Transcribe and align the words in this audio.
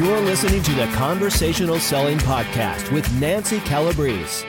You're 0.00 0.20
listening 0.22 0.62
to 0.62 0.72
the 0.72 0.86
Conversational 0.96 1.78
Selling 1.78 2.16
Podcast 2.24 2.90
with 2.90 3.04
Nancy 3.20 3.60
Calabrese. 3.68 4.46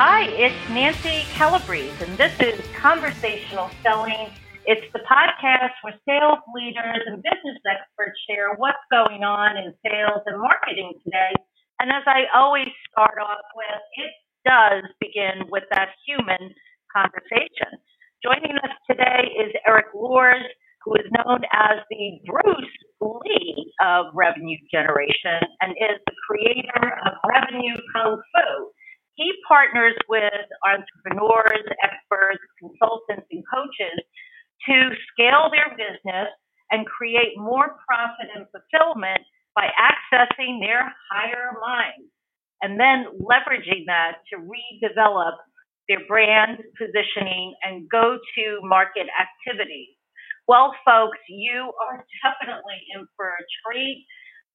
Hi, 0.00 0.24
it's 0.32 0.56
Nancy 0.70 1.28
Calabrese, 1.36 1.92
and 2.00 2.16
this 2.16 2.32
is 2.40 2.58
Conversational 2.72 3.68
Selling. 3.82 4.32
It's 4.64 4.90
the 4.94 5.00
podcast 5.00 5.76
where 5.82 5.92
sales 6.08 6.40
leaders 6.54 7.04
and 7.04 7.20
business 7.20 7.60
experts 7.68 8.16
share 8.24 8.56
what's 8.56 8.80
going 8.90 9.24
on 9.24 9.58
in 9.58 9.74
sales 9.84 10.24
and 10.24 10.40
marketing 10.40 10.94
today. 11.04 11.36
And 11.80 11.92
as 11.92 12.04
I 12.06 12.24
always 12.34 12.72
start 12.90 13.20
off 13.20 13.44
with, 13.54 13.82
it 14.00 14.12
does 14.48 14.88
begin 15.04 15.52
with 15.52 15.64
that 15.70 15.90
human 16.08 16.54
conversation. 16.96 17.76
Joining 18.24 18.56
us 18.64 18.72
today 18.88 19.36
is 19.36 19.52
Erik 19.66 19.92
Luhrs, 19.94 20.48
who 20.88 20.94
is 20.96 21.12
known 21.12 21.44
as 21.52 21.84
the 21.90 22.20
Bruce 22.24 22.76
Lee 23.00 23.72
of 23.84 24.06
revenue 24.14 24.56
generation 24.72 25.44
and 25.60 25.72
is 25.76 26.00
the 26.06 26.16
creator 26.24 26.96
of 27.04 27.12
Revenue 27.28 27.76
Kung 27.92 28.16
Fu. 28.16 28.48
He 29.16 29.32
partners 29.46 29.94
with 30.08 30.32
entrepreneurs, 30.64 31.66
experts, 31.84 32.40
consultants, 32.58 33.28
and 33.30 33.44
coaches 33.52 34.00
to 34.68 34.90
scale 35.12 35.50
their 35.52 35.76
business 35.76 36.32
and 36.70 36.86
create 36.86 37.36
more 37.36 37.76
profit 37.86 38.32
and 38.34 38.46
fulfillment 38.48 39.20
by 39.54 39.68
accessing 39.76 40.60
their 40.60 40.88
higher 41.12 41.52
mind 41.60 42.08
and 42.62 42.80
then 42.80 43.06
leveraging 43.20 43.84
that 43.86 44.24
to 44.32 44.40
redevelop 44.40 45.36
their 45.88 46.00
brand 46.08 46.58
positioning 46.78 47.54
and 47.64 47.88
go 47.90 48.18
to 48.36 48.60
market 48.62 49.08
activities. 49.20 49.97
Well, 50.48 50.72
folks, 50.80 51.20
you 51.28 51.76
are 51.76 52.06
definitely 52.24 52.80
in 52.96 53.04
for 53.20 53.28
a 53.28 53.44
treat. 53.60 54.06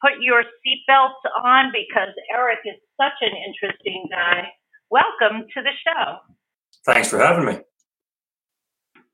Put 0.02 0.18
your 0.26 0.42
seatbelts 0.42 1.22
on 1.46 1.70
because 1.70 2.10
Erik 2.34 2.66
is 2.66 2.82
such 2.98 3.14
an 3.22 3.30
interesting 3.30 4.10
guy. 4.10 4.50
Welcome 4.90 5.46
to 5.54 5.62
the 5.62 5.70
show. 5.86 6.18
Thanks 6.90 7.12
for 7.12 7.20
having 7.20 7.46
me. 7.46 7.62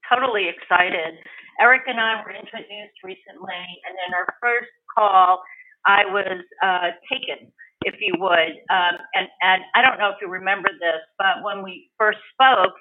Totally 0.07 0.47
excited. 0.47 1.19
Erik 1.59 1.83
and 1.85 1.99
I 1.99 2.23
were 2.23 2.31
introduced 2.31 2.95
recently, 3.03 3.59
and 3.83 3.93
in 4.07 4.13
our 4.15 4.31
first 4.39 4.71
call, 4.95 5.43
I 5.85 6.07
was 6.07 6.39
uh, 6.63 6.95
taken, 7.11 7.51
if 7.83 7.95
you 7.99 8.15
would. 8.23 8.55
Um, 8.71 8.95
and, 9.19 9.27
and 9.43 9.61
I 9.75 9.83
don't 9.83 9.99
know 9.99 10.15
if 10.15 10.17
you 10.21 10.29
remember 10.29 10.69
this, 10.79 11.03
but 11.19 11.43
when 11.43 11.61
we 11.61 11.91
first 11.99 12.19
spoke, 12.31 12.71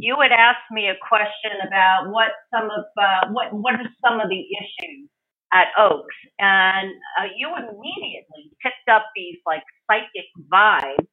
you 0.00 0.16
had 0.20 0.32
asked 0.32 0.70
me 0.70 0.88
a 0.88 0.96
question 1.08 1.52
about 1.66 2.10
what 2.10 2.32
some 2.52 2.70
of 2.70 2.84
uh, 3.00 3.28
what 3.30 3.52
what 3.52 3.74
are 3.74 3.88
some 4.04 4.20
of 4.20 4.28
the 4.28 4.40
issues 4.40 5.08
at 5.52 5.68
Oaks, 5.78 6.14
and 6.38 6.90
uh, 7.18 7.24
you 7.36 7.48
immediately 7.48 8.52
picked 8.62 8.88
up 8.90 9.06
these 9.14 9.36
like 9.46 9.62
psychic 9.90 10.26
vibes 10.52 11.06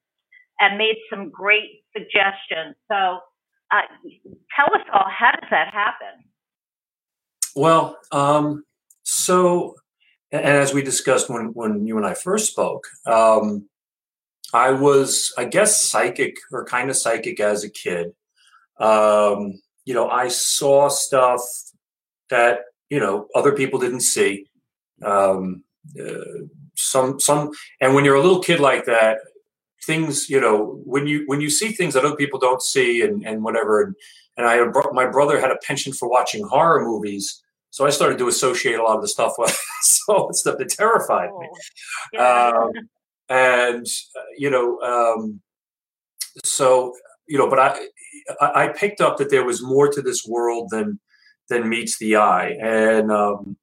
and 0.60 0.78
made 0.78 0.96
some 1.10 1.30
great 1.30 1.82
suggestions. 1.96 2.76
So, 2.90 3.18
uh, 3.70 3.82
tell 4.56 4.74
us 4.74 4.86
all 4.92 5.08
how 5.08 5.32
does 5.32 5.50
that 5.50 5.72
happen? 5.72 6.24
Well, 7.56 7.98
um, 8.12 8.64
so 9.02 9.76
and 10.32 10.44
as 10.44 10.74
we 10.74 10.82
discussed 10.82 11.30
when 11.30 11.52
when 11.54 11.86
you 11.86 11.96
and 11.96 12.06
I 12.06 12.14
first 12.14 12.50
spoke. 12.50 12.84
Um, 13.06 13.68
I 14.52 14.70
was, 14.70 15.32
I 15.36 15.46
guess, 15.46 15.84
psychic 15.84 16.36
or 16.52 16.64
kind 16.64 16.88
of 16.88 16.96
psychic 16.96 17.40
as 17.40 17.64
a 17.64 17.68
kid. 17.68 18.12
Um, 18.78 19.60
you 19.84 19.94
know, 19.94 20.08
I 20.08 20.28
saw 20.28 20.88
stuff 20.88 21.40
that 22.30 22.60
you 22.90 23.00
know 23.00 23.28
other 23.34 23.52
people 23.52 23.78
didn't 23.78 24.00
see. 24.00 24.46
Um, 25.02 25.64
uh, 25.98 26.46
some 26.76 27.20
some, 27.20 27.52
and 27.80 27.94
when 27.94 28.04
you're 28.04 28.16
a 28.16 28.22
little 28.22 28.42
kid 28.42 28.60
like 28.60 28.84
that, 28.86 29.18
things 29.84 30.28
you 30.28 30.40
know 30.40 30.80
when 30.84 31.06
you 31.06 31.24
when 31.26 31.40
you 31.40 31.50
see 31.50 31.72
things 31.72 31.94
that 31.94 32.04
other 32.04 32.16
people 32.16 32.38
don't 32.38 32.62
see 32.62 33.02
and 33.02 33.26
and 33.26 33.42
whatever. 33.44 33.82
And, 33.82 33.94
and 34.36 34.46
I 34.46 34.64
my 34.92 35.06
brother 35.06 35.40
had 35.40 35.52
a 35.52 35.58
penchant 35.62 35.96
for 35.96 36.08
watching 36.08 36.46
horror 36.46 36.82
movies. 36.84 37.40
So 37.70 37.84
I 37.84 37.90
started 37.90 38.18
to 38.18 38.28
associate 38.28 38.78
a 38.78 38.82
lot 38.82 38.96
of 38.96 39.02
the 39.02 39.08
stuff 39.08 39.32
with 39.36 39.50
so 39.82 40.30
stuff 40.32 40.58
that 40.58 40.68
terrified 40.68 41.30
me. 41.38 41.48
Oh, 41.50 41.58
yeah. 42.12 42.52
Um, 42.56 42.72
and 43.28 43.86
uh, 44.16 44.20
you 44.36 44.50
know, 44.50 44.80
um, 44.80 45.40
so 46.44 46.94
you 47.26 47.38
know, 47.38 47.48
but 47.48 47.58
I 47.58 47.78
I 48.40 48.68
picked 48.68 49.00
up 49.00 49.18
that 49.18 49.30
there 49.30 49.44
was 49.44 49.62
more 49.62 49.88
to 49.88 50.02
this 50.02 50.24
world 50.26 50.68
than 50.70 51.00
than 51.48 51.68
meets 51.68 51.98
the 51.98 52.16
eye, 52.16 52.56
and 52.60 53.10
um, 53.10 53.56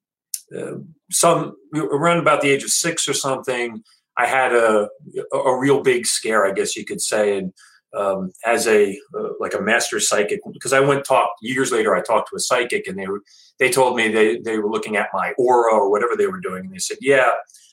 uh, 0.56 0.74
some 1.10 1.54
around 1.74 2.18
about 2.18 2.40
the 2.40 2.50
age 2.50 2.62
of 2.62 2.70
six 2.70 3.08
or 3.08 3.14
something, 3.14 3.82
I 4.16 4.26
had 4.26 4.52
a 4.52 4.88
a 5.32 5.58
real 5.58 5.82
big 5.82 6.06
scare, 6.06 6.46
I 6.46 6.52
guess 6.52 6.76
you 6.76 6.84
could 6.84 7.00
say, 7.00 7.38
and 7.38 7.52
um, 7.94 8.32
as 8.46 8.66
a 8.66 8.98
uh, 9.18 9.28
like 9.40 9.54
a 9.54 9.60
master 9.60 10.00
psychic 10.00 10.40
because 10.52 10.72
I 10.72 10.80
went 10.80 11.04
talked 11.04 11.34
years 11.42 11.72
later. 11.72 11.94
I 11.94 12.02
talked 12.02 12.30
to 12.30 12.36
a 12.36 12.40
psychic, 12.40 12.86
and 12.86 12.98
they 12.98 13.06
were 13.06 13.22
they 13.58 13.70
told 13.70 13.96
me 13.96 14.08
they 14.08 14.38
they 14.38 14.58
were 14.58 14.70
looking 14.70 14.96
at 14.96 15.08
my 15.12 15.32
aura 15.38 15.74
or 15.74 15.90
whatever 15.90 16.16
they 16.16 16.26
were 16.26 16.40
doing, 16.40 16.64
and 16.64 16.72
they 16.72 16.78
said, 16.78 16.98
"Yeah, 17.00 17.30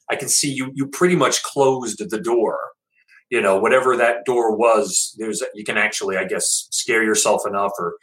I 0.09 0.15
can 0.15 0.29
see 0.29 0.51
you. 0.51 0.71
You 0.73 0.87
pretty 0.87 1.15
much 1.15 1.43
closed 1.43 2.01
the 2.09 2.19
door 2.19 2.59
you 3.29 3.41
know 3.41 3.59
whatever 3.59 3.95
that 3.95 4.25
door 4.25 4.55
was 4.55 5.15
there's 5.17 5.43
you 5.53 5.63
can 5.63 5.77
actually 5.77 6.17
i 6.17 6.23
guess 6.23 6.67
scare 6.71 7.03
yourself 7.03 7.45
enough 7.47 7.71
or 7.77 7.95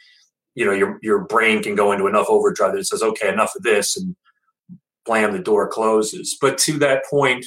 you 0.55 0.65
know 0.65 0.71
your 0.71 0.99
your 1.01 1.19
brain 1.19 1.61
can 1.61 1.75
go 1.75 1.91
into 1.91 2.07
enough 2.07 2.27
overdrive 2.29 2.73
that 2.73 2.79
it 2.79 2.87
says 2.87 3.03
okay 3.03 3.29
enough 3.29 3.55
of 3.55 3.63
this 3.63 3.95
and 3.95 4.15
blam 5.05 5.31
the 5.31 5.39
door 5.39 5.67
closes. 5.69 6.37
But 6.39 6.57
to 6.59 6.73
that 6.79 7.05
point 7.09 7.45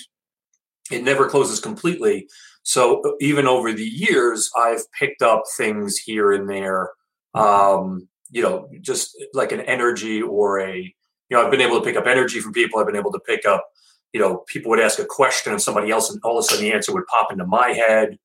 it 0.90 1.04
never 1.04 1.28
closes 1.28 1.60
completely. 1.60 2.26
So 2.62 3.00
uh, 3.02 3.12
even 3.20 3.46
over 3.46 3.72
the 3.72 3.84
years 3.84 4.50
i've 4.56 4.90
picked 4.92 5.22
up 5.22 5.42
things 5.56 5.98
here 5.98 6.32
and 6.32 6.48
there 6.48 6.90
um 7.34 8.08
you 8.30 8.42
know 8.42 8.68
just 8.80 9.16
like 9.34 9.52
an 9.52 9.60
energy 9.62 10.20
or 10.22 10.60
a 10.60 10.76
you 10.76 11.36
know 11.36 11.44
i've 11.44 11.50
been 11.50 11.60
able 11.60 11.78
to 11.78 11.84
pick 11.84 11.96
up 11.96 12.06
energy 12.06 12.40
from 12.40 12.52
people. 12.52 12.78
I've 12.78 12.86
been 12.86 12.96
able 12.96 13.12
to 13.12 13.20
pick 13.20 13.44
up 13.44 13.66
you 14.12 14.20
know, 14.20 14.44
people 14.48 14.70
would 14.70 14.80
ask 14.80 14.98
a 14.98 15.04
question 15.06 15.52
of 15.52 15.62
somebody 15.62 15.90
else, 15.90 16.10
and 16.10 16.20
all 16.24 16.38
of 16.38 16.44
a 16.44 16.48
sudden 16.48 16.64
the 16.64 16.72
answer 16.72 16.92
would 16.92 17.06
pop 17.06 17.32
into 17.32 17.46
my 17.46 17.70
head. 17.70 18.18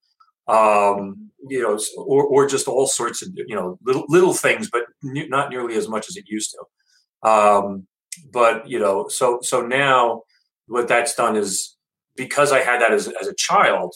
Um, 0.48 1.32
you 1.50 1.62
know, 1.62 1.80
or, 1.98 2.26
or 2.26 2.48
just 2.48 2.68
all 2.68 2.88
sorts 2.88 3.22
of 3.22 3.30
you 3.36 3.56
know 3.56 3.80
little 3.86 4.06
little 4.10 4.34
things, 4.34 4.70
but 4.72 4.84
not 5.04 5.50
nearly 5.52 5.76
as 5.76 5.88
much 5.88 6.10
as 6.10 6.18
it 6.18 6.26
used 6.28 6.52
to. 6.54 7.30
Um, 7.30 7.88
but 8.32 8.68
you 8.70 8.80
know, 8.80 9.08
so 9.10 9.40
so 9.42 9.62
now 9.66 10.24
what 10.68 10.88
that's 10.88 11.16
done 11.16 11.36
is 11.36 11.78
because 12.16 12.52
I 12.52 12.60
had 12.62 12.82
that 12.82 12.92
as 12.94 13.08
as 13.22 13.28
a 13.28 13.36
child, 13.36 13.96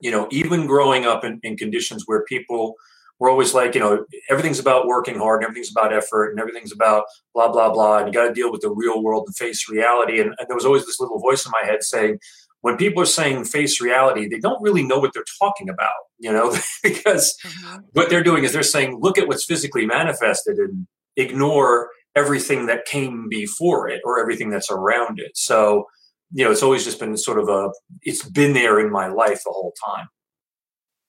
you 0.00 0.10
know, 0.10 0.28
even 0.30 0.66
growing 0.66 1.06
up 1.06 1.24
in, 1.24 1.40
in 1.42 1.56
conditions 1.56 2.04
where 2.06 2.24
people 2.24 2.74
we're 3.20 3.30
always 3.30 3.52
like, 3.52 3.74
you 3.74 3.80
know, 3.80 4.06
everything's 4.30 4.58
about 4.58 4.86
working 4.86 5.18
hard 5.18 5.40
and 5.40 5.44
everything's 5.44 5.70
about 5.70 5.92
effort 5.92 6.30
and 6.30 6.40
everything's 6.40 6.72
about 6.72 7.04
blah, 7.34 7.52
blah, 7.52 7.70
blah. 7.70 7.98
And 7.98 8.06
you 8.06 8.12
got 8.14 8.26
to 8.26 8.32
deal 8.32 8.50
with 8.50 8.62
the 8.62 8.70
real 8.70 9.02
world 9.02 9.24
and 9.26 9.36
face 9.36 9.68
reality. 9.68 10.20
And, 10.20 10.34
and, 10.38 10.48
there 10.48 10.56
was 10.56 10.64
always 10.64 10.86
this 10.86 10.98
little 10.98 11.20
voice 11.20 11.44
in 11.44 11.52
my 11.52 11.68
head 11.68 11.82
saying, 11.82 12.18
when 12.62 12.78
people 12.78 13.02
are 13.02 13.06
saying 13.06 13.44
face 13.44 13.78
reality, 13.78 14.26
they 14.26 14.38
don't 14.38 14.60
really 14.62 14.82
know 14.82 14.98
what 14.98 15.12
they're 15.12 15.22
talking 15.38 15.68
about, 15.68 15.90
you 16.18 16.32
know, 16.32 16.56
because 16.82 17.36
mm-hmm. 17.44 17.80
what 17.92 18.08
they're 18.08 18.24
doing 18.24 18.42
is 18.42 18.54
they're 18.54 18.62
saying, 18.62 18.98
look 19.00 19.18
at 19.18 19.28
what's 19.28 19.44
physically 19.44 19.84
manifested 19.84 20.56
and 20.56 20.86
ignore 21.16 21.90
everything 22.16 22.66
that 22.66 22.86
came 22.86 23.28
before 23.28 23.86
it 23.88 24.00
or 24.02 24.18
everything 24.18 24.48
that's 24.48 24.70
around 24.70 25.20
it. 25.20 25.36
So, 25.36 25.84
you 26.32 26.44
know, 26.44 26.50
it's 26.50 26.62
always 26.62 26.84
just 26.84 26.98
been 26.98 27.18
sort 27.18 27.38
of 27.38 27.50
a, 27.50 27.70
it's 28.00 28.26
been 28.26 28.54
there 28.54 28.80
in 28.80 28.90
my 28.90 29.08
life 29.08 29.42
the 29.44 29.52
whole 29.52 29.74
time. 29.86 30.08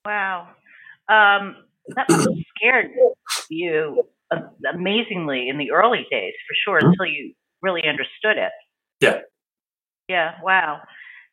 Wow. 0.06 0.50
Um, 1.08 1.56
that 1.96 2.10
scared 2.10 2.92
you 3.50 4.04
amazingly 4.74 5.50
in 5.50 5.58
the 5.58 5.72
early 5.72 6.06
days, 6.10 6.34
for 6.48 6.56
sure, 6.66 6.80
mm-hmm. 6.80 6.92
until 6.92 7.06
you 7.06 7.34
really 7.62 7.84
understood 7.88 8.38
it. 8.38 8.52
Yeah. 9.00 9.20
Yeah. 10.08 10.32
Wow. 10.44 10.82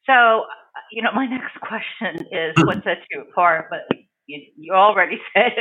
So, 0.06 0.44
you 0.92 1.02
know, 1.02 1.10
my 1.14 1.26
next 1.26 1.58
question 1.60 2.26
is 2.32 2.54
mm-hmm. 2.54 2.66
what 2.66 2.84
sets 2.84 3.00
you 3.10 3.22
apart? 3.22 3.66
But 3.70 3.96
you, 4.26 4.42
you 4.56 4.72
already 4.72 5.18
said 5.34 5.52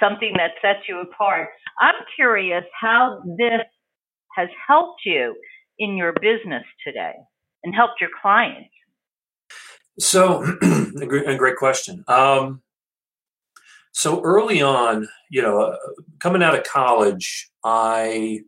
something 0.00 0.32
that 0.36 0.52
sets 0.62 0.88
you 0.88 1.00
apart. 1.00 1.48
I'm 1.80 1.94
curious 2.16 2.64
how 2.80 3.22
this 3.38 3.62
has 4.36 4.48
helped 4.66 5.02
you 5.04 5.34
in 5.78 5.96
your 5.96 6.12
business 6.12 6.64
today 6.86 7.14
and 7.62 7.74
helped 7.74 8.00
your 8.00 8.10
clients. 8.20 8.70
So, 9.98 10.42
a 11.00 11.06
great, 11.06 11.28
a 11.28 11.36
great 11.36 11.56
question. 11.56 12.04
Um, 12.08 12.62
so 13.94 14.20
early 14.22 14.60
on, 14.60 15.08
you 15.30 15.40
know, 15.40 15.60
uh, 15.60 15.76
coming 16.18 16.42
out 16.42 16.58
of 16.58 16.64
college, 16.64 17.48
I, 17.62 18.40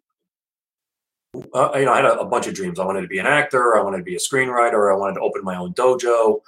uh, 1.55 1.71
you 1.77 1.85
know, 1.85 1.93
I 1.93 1.97
had 1.97 2.05
a, 2.05 2.19
a, 2.19 2.27
bunch 2.27 2.49
of 2.49 2.55
dreams. 2.55 2.81
I 2.81 2.85
wanted 2.85 3.03
to 3.03 3.07
be 3.07 3.21
an 3.21 3.27
actor. 3.27 3.77
I 3.77 3.83
wanted 3.83 3.99
to 3.99 4.03
be 4.03 4.17
a 4.17 4.19
screenwriter. 4.19 4.93
I 4.93 4.97
wanted 4.97 5.15
to 5.15 5.21
open 5.21 5.45
my 5.45 5.57
own 5.57 5.73
dojo. 5.75 6.41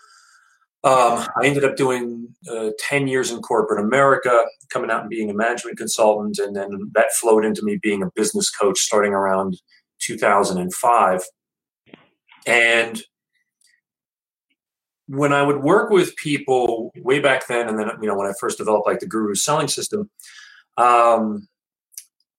Um, 0.82 1.28
I 1.40 1.44
ended 1.46 1.64
up 1.64 1.76
doing 1.76 2.34
uh, 2.50 2.70
10 2.80 3.06
years 3.06 3.30
in 3.30 3.40
corporate 3.40 3.80
America, 3.80 4.44
coming 4.68 4.90
out 4.90 5.02
and 5.02 5.10
being 5.10 5.30
a 5.30 5.34
management 5.34 5.78
consultant. 5.78 6.38
And 6.40 6.56
then 6.56 6.90
that 6.94 7.12
flowed 7.20 7.44
into 7.44 7.62
me 7.62 7.78
being 7.80 8.02
a 8.02 8.10
business 8.16 8.50
coach 8.50 8.80
starting 8.80 9.12
around 9.12 9.60
2005. 10.00 11.22
And 12.46 13.02
when 15.08 15.32
I 15.32 15.42
would 15.42 15.62
work 15.62 15.90
with 15.90 16.14
people 16.16 16.92
way 16.96 17.18
back 17.18 17.48
then, 17.48 17.68
and 17.68 17.78
then 17.78 17.90
you 18.00 18.06
know 18.06 18.14
when 18.14 18.28
I 18.28 18.34
first 18.38 18.58
developed 18.58 18.86
like 18.86 19.00
the 19.00 19.06
Guru 19.06 19.34
selling 19.34 19.68
system, 19.68 20.10
um, 20.76 21.48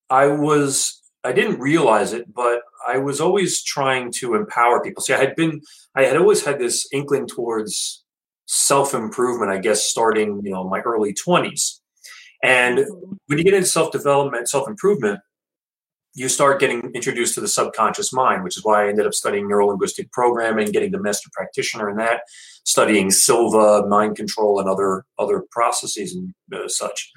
I 0.09 0.27
was 0.27 1.01
I 1.23 1.33
didn't 1.33 1.59
realize 1.59 2.13
it, 2.13 2.33
but 2.33 2.61
I 2.87 2.97
was 2.97 3.19
always 3.19 3.63
trying 3.63 4.11
to 4.19 4.35
empower 4.35 4.81
people. 4.81 5.03
See, 5.03 5.13
I 5.13 5.17
had 5.17 5.35
been 5.35 5.61
I 5.95 6.03
had 6.03 6.15
always 6.15 6.45
had 6.45 6.59
this 6.59 6.87
inkling 6.93 7.27
towards 7.27 8.03
self 8.45 8.93
improvement. 8.93 9.51
I 9.51 9.57
guess 9.57 9.83
starting 9.83 10.41
you 10.43 10.51
know 10.51 10.63
my 10.69 10.81
early 10.81 11.13
twenties, 11.13 11.81
and 12.43 12.79
mm-hmm. 12.79 13.13
when 13.25 13.37
you 13.39 13.43
get 13.43 13.55
into 13.55 13.67
self 13.67 13.91
development, 13.91 14.47
self 14.47 14.67
improvement, 14.67 15.19
you 16.13 16.29
start 16.29 16.59
getting 16.59 16.91
introduced 16.93 17.35
to 17.35 17.41
the 17.41 17.47
subconscious 17.47 18.11
mind, 18.11 18.43
which 18.43 18.57
is 18.57 18.63
why 18.63 18.85
I 18.85 18.89
ended 18.89 19.05
up 19.05 19.13
studying 19.13 19.47
neuro 19.47 19.67
linguistic 19.67 20.11
programming, 20.11 20.71
getting 20.71 20.91
the 20.91 20.99
master 20.99 21.29
practitioner 21.33 21.89
in 21.89 21.97
that, 21.97 22.21
studying 22.69 23.09
Silva, 23.09 23.87
mind 23.87 24.15
control, 24.15 24.59
and 24.59 24.69
other 24.69 25.03
other 25.17 25.43
processes 25.51 26.15
and 26.15 26.33
uh, 26.53 26.67
such. 26.67 27.11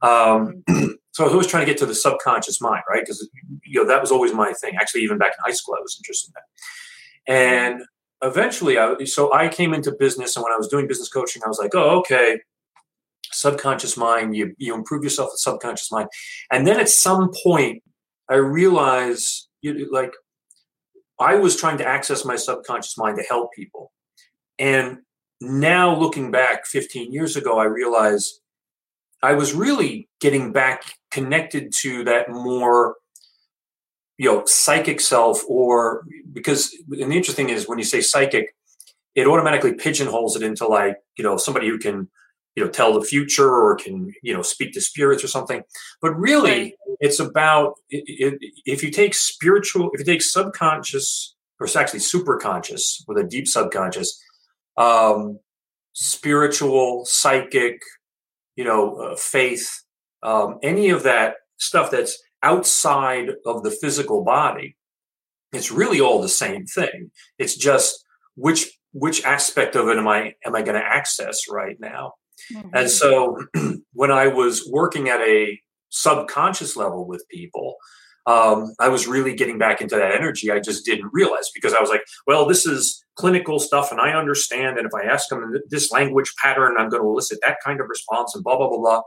Um, 0.00 0.62
so 1.10 1.24
I 1.24 1.24
was 1.24 1.32
always 1.32 1.48
trying 1.48 1.66
to 1.66 1.70
get 1.70 1.78
to 1.78 1.86
the 1.86 1.94
subconscious 1.94 2.60
mind, 2.60 2.84
right? 2.88 3.02
Because 3.02 3.28
you 3.64 3.80
know 3.80 3.86
that 3.88 4.00
was 4.00 4.12
always 4.12 4.32
my 4.32 4.52
thing. 4.52 4.76
Actually, 4.76 5.02
even 5.02 5.18
back 5.18 5.32
in 5.32 5.44
high 5.44 5.52
school, 5.52 5.74
I 5.76 5.82
was 5.82 5.96
interested 5.98 6.30
in 6.30 6.34
that. 6.36 7.32
And 7.34 7.82
eventually, 8.22 8.78
I, 8.78 9.04
so 9.04 9.32
I 9.32 9.48
came 9.48 9.74
into 9.74 9.92
business, 9.92 10.36
and 10.36 10.44
when 10.44 10.52
I 10.52 10.56
was 10.56 10.68
doing 10.68 10.86
business 10.86 11.08
coaching, 11.08 11.42
I 11.44 11.48
was 11.48 11.58
like, 11.58 11.74
oh, 11.74 11.98
okay, 12.00 12.38
subconscious 13.32 13.96
mind. 13.96 14.36
You 14.36 14.54
you 14.56 14.72
improve 14.72 15.02
yourself 15.02 15.30
with 15.32 15.40
subconscious 15.40 15.90
mind, 15.90 16.08
and 16.52 16.64
then 16.64 16.78
at 16.78 16.88
some 16.88 17.32
point 17.42 17.82
I 18.28 18.36
realize 18.36 19.48
you, 19.62 19.88
like 19.92 20.12
I 21.18 21.34
was 21.34 21.56
trying 21.56 21.78
to 21.78 21.86
access 21.86 22.24
my 22.24 22.36
subconscious 22.36 22.96
mind 22.96 23.18
to 23.18 23.24
help 23.24 23.52
people. 23.52 23.90
And 24.62 24.98
now 25.40 25.98
looking 25.98 26.30
back 26.30 26.66
15 26.66 27.12
years 27.12 27.36
ago, 27.36 27.58
I 27.58 27.64
realize 27.64 28.38
I 29.20 29.32
was 29.32 29.52
really 29.54 30.08
getting 30.20 30.52
back 30.52 30.84
connected 31.10 31.72
to 31.80 32.04
that 32.04 32.30
more 32.30 32.94
you 34.18 34.30
know 34.30 34.44
psychic 34.46 35.00
self 35.00 35.42
or 35.48 36.04
because 36.32 36.72
and 36.92 37.10
the 37.10 37.16
interesting 37.16 37.48
is 37.50 37.68
when 37.68 37.78
you 37.78 37.84
say 37.84 38.00
psychic 38.00 38.54
it 39.16 39.26
automatically 39.26 39.74
pigeonholes 39.74 40.36
it 40.36 40.42
into 40.42 40.66
like 40.66 40.96
you 41.18 41.24
know 41.24 41.36
somebody 41.36 41.66
who 41.66 41.78
can 41.78 42.08
you 42.54 42.64
know 42.64 42.70
tell 42.70 42.92
the 42.92 43.04
future 43.04 43.50
or 43.50 43.74
can 43.74 44.12
you 44.22 44.32
know 44.32 44.42
speak 44.42 44.72
to 44.74 44.80
spirits 44.80 45.24
or 45.24 45.28
something. 45.28 45.62
But 46.00 46.16
really 46.16 46.76
it's 47.00 47.18
about 47.18 47.74
if 47.90 48.82
you 48.82 48.92
take 48.92 49.14
spiritual 49.14 49.90
if 49.92 49.98
you 49.98 50.04
take 50.04 50.22
subconscious 50.22 51.34
or 51.58 51.66
it's 51.66 51.74
actually 51.74 52.00
super 52.00 52.36
conscious 52.36 53.04
with 53.08 53.18
a 53.18 53.24
deep 53.24 53.48
subconscious 53.48 54.22
um 54.76 55.38
spiritual 55.92 57.04
psychic 57.04 57.80
you 58.56 58.64
know 58.64 58.96
uh, 58.96 59.16
faith 59.16 59.82
um 60.22 60.58
any 60.62 60.88
of 60.88 61.02
that 61.02 61.34
stuff 61.58 61.90
that's 61.90 62.22
outside 62.42 63.30
of 63.46 63.62
the 63.62 63.70
physical 63.70 64.24
body 64.24 64.76
it's 65.52 65.70
really 65.70 66.00
all 66.00 66.20
the 66.20 66.28
same 66.28 66.64
thing 66.66 67.10
it's 67.38 67.56
just 67.56 68.04
which 68.34 68.78
which 68.92 69.24
aspect 69.24 69.76
of 69.76 69.88
it 69.88 69.98
am 69.98 70.08
i 70.08 70.34
am 70.46 70.54
i 70.54 70.62
going 70.62 70.78
to 70.78 70.86
access 70.86 71.48
right 71.48 71.78
now 71.78 72.14
Mm-hmm. 72.52 72.68
And 72.74 72.90
so 72.90 73.38
when 73.92 74.10
I 74.10 74.28
was 74.28 74.68
working 74.70 75.08
at 75.08 75.20
a 75.20 75.60
subconscious 75.90 76.76
level 76.76 77.06
with 77.06 77.24
people, 77.28 77.76
um, 78.26 78.74
I 78.78 78.88
was 78.88 79.06
really 79.06 79.34
getting 79.34 79.58
back 79.58 79.80
into 79.80 79.96
that 79.96 80.14
energy. 80.14 80.50
I 80.50 80.60
just 80.60 80.84
didn't 80.84 81.10
realize 81.12 81.50
because 81.54 81.74
I 81.74 81.80
was 81.80 81.90
like, 81.90 82.02
well, 82.26 82.46
this 82.46 82.66
is 82.66 83.01
clinical 83.16 83.58
stuff 83.58 83.90
and 83.90 84.00
I 84.00 84.12
understand. 84.12 84.78
And 84.78 84.86
if 84.86 84.94
I 84.94 85.04
ask 85.04 85.28
them 85.28 85.54
this 85.68 85.92
language 85.92 86.32
pattern, 86.42 86.74
I'm 86.78 86.88
going 86.88 87.02
to 87.02 87.08
elicit 87.08 87.38
that 87.42 87.58
kind 87.64 87.80
of 87.80 87.88
response 87.88 88.34
and 88.34 88.42
blah, 88.42 88.56
blah, 88.56 88.68
blah, 88.68 88.78
blah. 88.78 89.02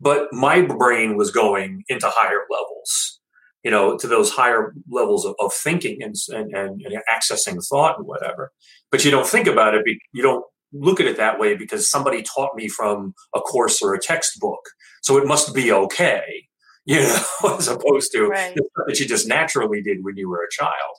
But 0.00 0.32
my 0.32 0.62
brain 0.62 1.16
was 1.16 1.30
going 1.30 1.84
into 1.88 2.10
higher 2.10 2.40
levels, 2.50 3.20
you 3.62 3.70
know, 3.70 3.96
to 3.98 4.06
those 4.06 4.30
higher 4.30 4.74
levels 4.90 5.24
of, 5.24 5.34
of 5.38 5.52
thinking 5.52 6.02
and, 6.02 6.14
and, 6.28 6.82
and 6.82 7.02
accessing 7.12 7.64
thought 7.66 7.98
and 7.98 8.06
whatever. 8.06 8.52
But 8.90 9.04
you 9.04 9.10
don't 9.10 9.26
think 9.26 9.46
about 9.46 9.74
it. 9.74 9.84
You 10.12 10.22
don't 10.22 10.44
look 10.72 11.00
at 11.00 11.06
it 11.06 11.16
that 11.18 11.38
way 11.38 11.56
because 11.56 11.88
somebody 11.88 12.22
taught 12.22 12.56
me 12.56 12.68
from 12.68 13.14
a 13.34 13.40
course 13.40 13.82
or 13.82 13.94
a 13.94 14.00
textbook. 14.00 14.60
So 15.02 15.18
it 15.18 15.26
must 15.26 15.54
be 15.54 15.72
okay, 15.72 16.48
you 16.84 17.00
know, 17.00 17.56
as 17.56 17.68
opposed 17.68 18.12
to 18.12 18.26
right. 18.26 18.56
that 18.86 18.98
you 18.98 19.06
just 19.06 19.28
naturally 19.28 19.82
did 19.82 19.98
when 20.02 20.16
you 20.16 20.28
were 20.28 20.42
a 20.42 20.50
child. 20.50 20.96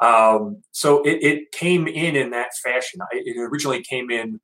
Um, 0.00 0.62
so 0.72 1.02
it, 1.02 1.22
it, 1.22 1.52
came 1.52 1.86
in 1.86 2.16
in 2.16 2.30
that 2.30 2.50
fashion. 2.62 3.00
I, 3.00 3.22
it 3.24 3.36
originally 3.38 3.82
came 3.82 4.10
in 4.10 4.40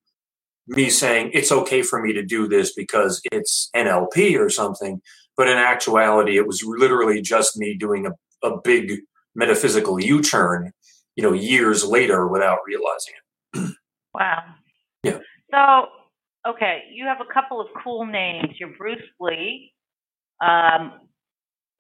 me 0.67 0.89
saying 0.89 1.31
it's 1.35 1.51
okay 1.51 1.83
for 1.83 2.01
me 2.01 2.13
to 2.13 2.25
do 2.25 2.47
this 2.47 2.73
because 2.73 3.21
it's 3.33 3.69
NLP 3.75 4.39
or 4.39 4.49
something. 4.49 5.01
But 5.37 5.49
in 5.49 5.59
actuality, 5.59 6.37
it 6.37 6.47
was 6.47 6.63
literally 6.65 7.21
just 7.21 7.57
me 7.57 7.77
doing 7.77 8.07
a, 8.07 8.13
a 8.47 8.61
big 8.61 9.01
metaphysical 9.35 10.01
U 10.01 10.23
turn, 10.23 10.73
you 11.17 11.23
know, 11.23 11.33
years 11.33 11.85
later 11.85 12.29
without 12.29 12.59
realizing 12.67 13.15
it. 13.15 13.77
Wow. 14.15 14.43
Yeah. 15.03 15.19
So, 15.51 15.87
okay, 16.49 16.83
you 16.93 17.07
have 17.07 17.19
a 17.21 17.33
couple 17.33 17.61
of 17.61 17.69
cool 17.83 18.07
names. 18.07 18.49
You're 18.59 18.77
Bruce 18.77 18.99
Lee, 19.21 19.73
um, 20.45 20.93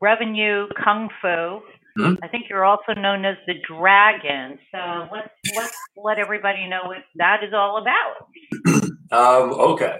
Revenue 0.01 0.69
Kung 0.83 1.09
Fu. 1.21 1.61
Mm-hmm. 2.01 2.25
I 2.25 2.29
think 2.29 2.47
you're 2.49 2.65
also 2.65 2.95
known 2.95 3.25
as 3.25 3.37
the 3.47 3.55
Dragon. 3.67 4.59
So 4.73 5.09
let's 5.13 5.29
let's 5.57 5.77
let 5.97 6.19
everybody 6.19 6.67
know 6.69 6.83
what 6.85 6.99
that 7.17 7.43
is 7.45 7.53
all 7.53 7.79
about. 7.79 8.83
um, 9.13 9.53
okay. 9.53 9.99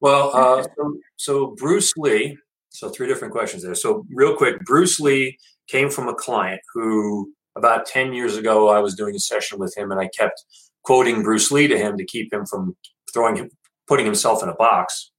Well, 0.00 0.30
uh, 0.34 0.62
so, 0.62 0.96
so 1.16 1.46
Bruce 1.56 1.92
Lee. 1.96 2.36
So 2.70 2.88
three 2.88 3.06
different 3.06 3.32
questions 3.32 3.62
there. 3.62 3.76
So 3.76 4.04
real 4.10 4.36
quick, 4.36 4.58
Bruce 4.64 4.98
Lee 4.98 5.38
came 5.68 5.88
from 5.88 6.08
a 6.08 6.14
client 6.14 6.60
who 6.74 7.32
about 7.56 7.86
10 7.86 8.12
years 8.12 8.36
ago 8.36 8.68
I 8.68 8.80
was 8.80 8.96
doing 8.96 9.14
a 9.14 9.20
session 9.20 9.58
with 9.58 9.76
him 9.76 9.92
and 9.92 10.00
I 10.00 10.08
kept 10.08 10.44
quoting 10.82 11.22
Bruce 11.22 11.50
Lee 11.50 11.68
to 11.68 11.78
him 11.78 11.96
to 11.96 12.04
keep 12.04 12.32
him 12.32 12.46
from 12.46 12.76
throwing 13.12 13.36
him, 13.36 13.50
putting 13.86 14.04
himself 14.04 14.42
in 14.42 14.48
a 14.48 14.54
box. 14.54 15.12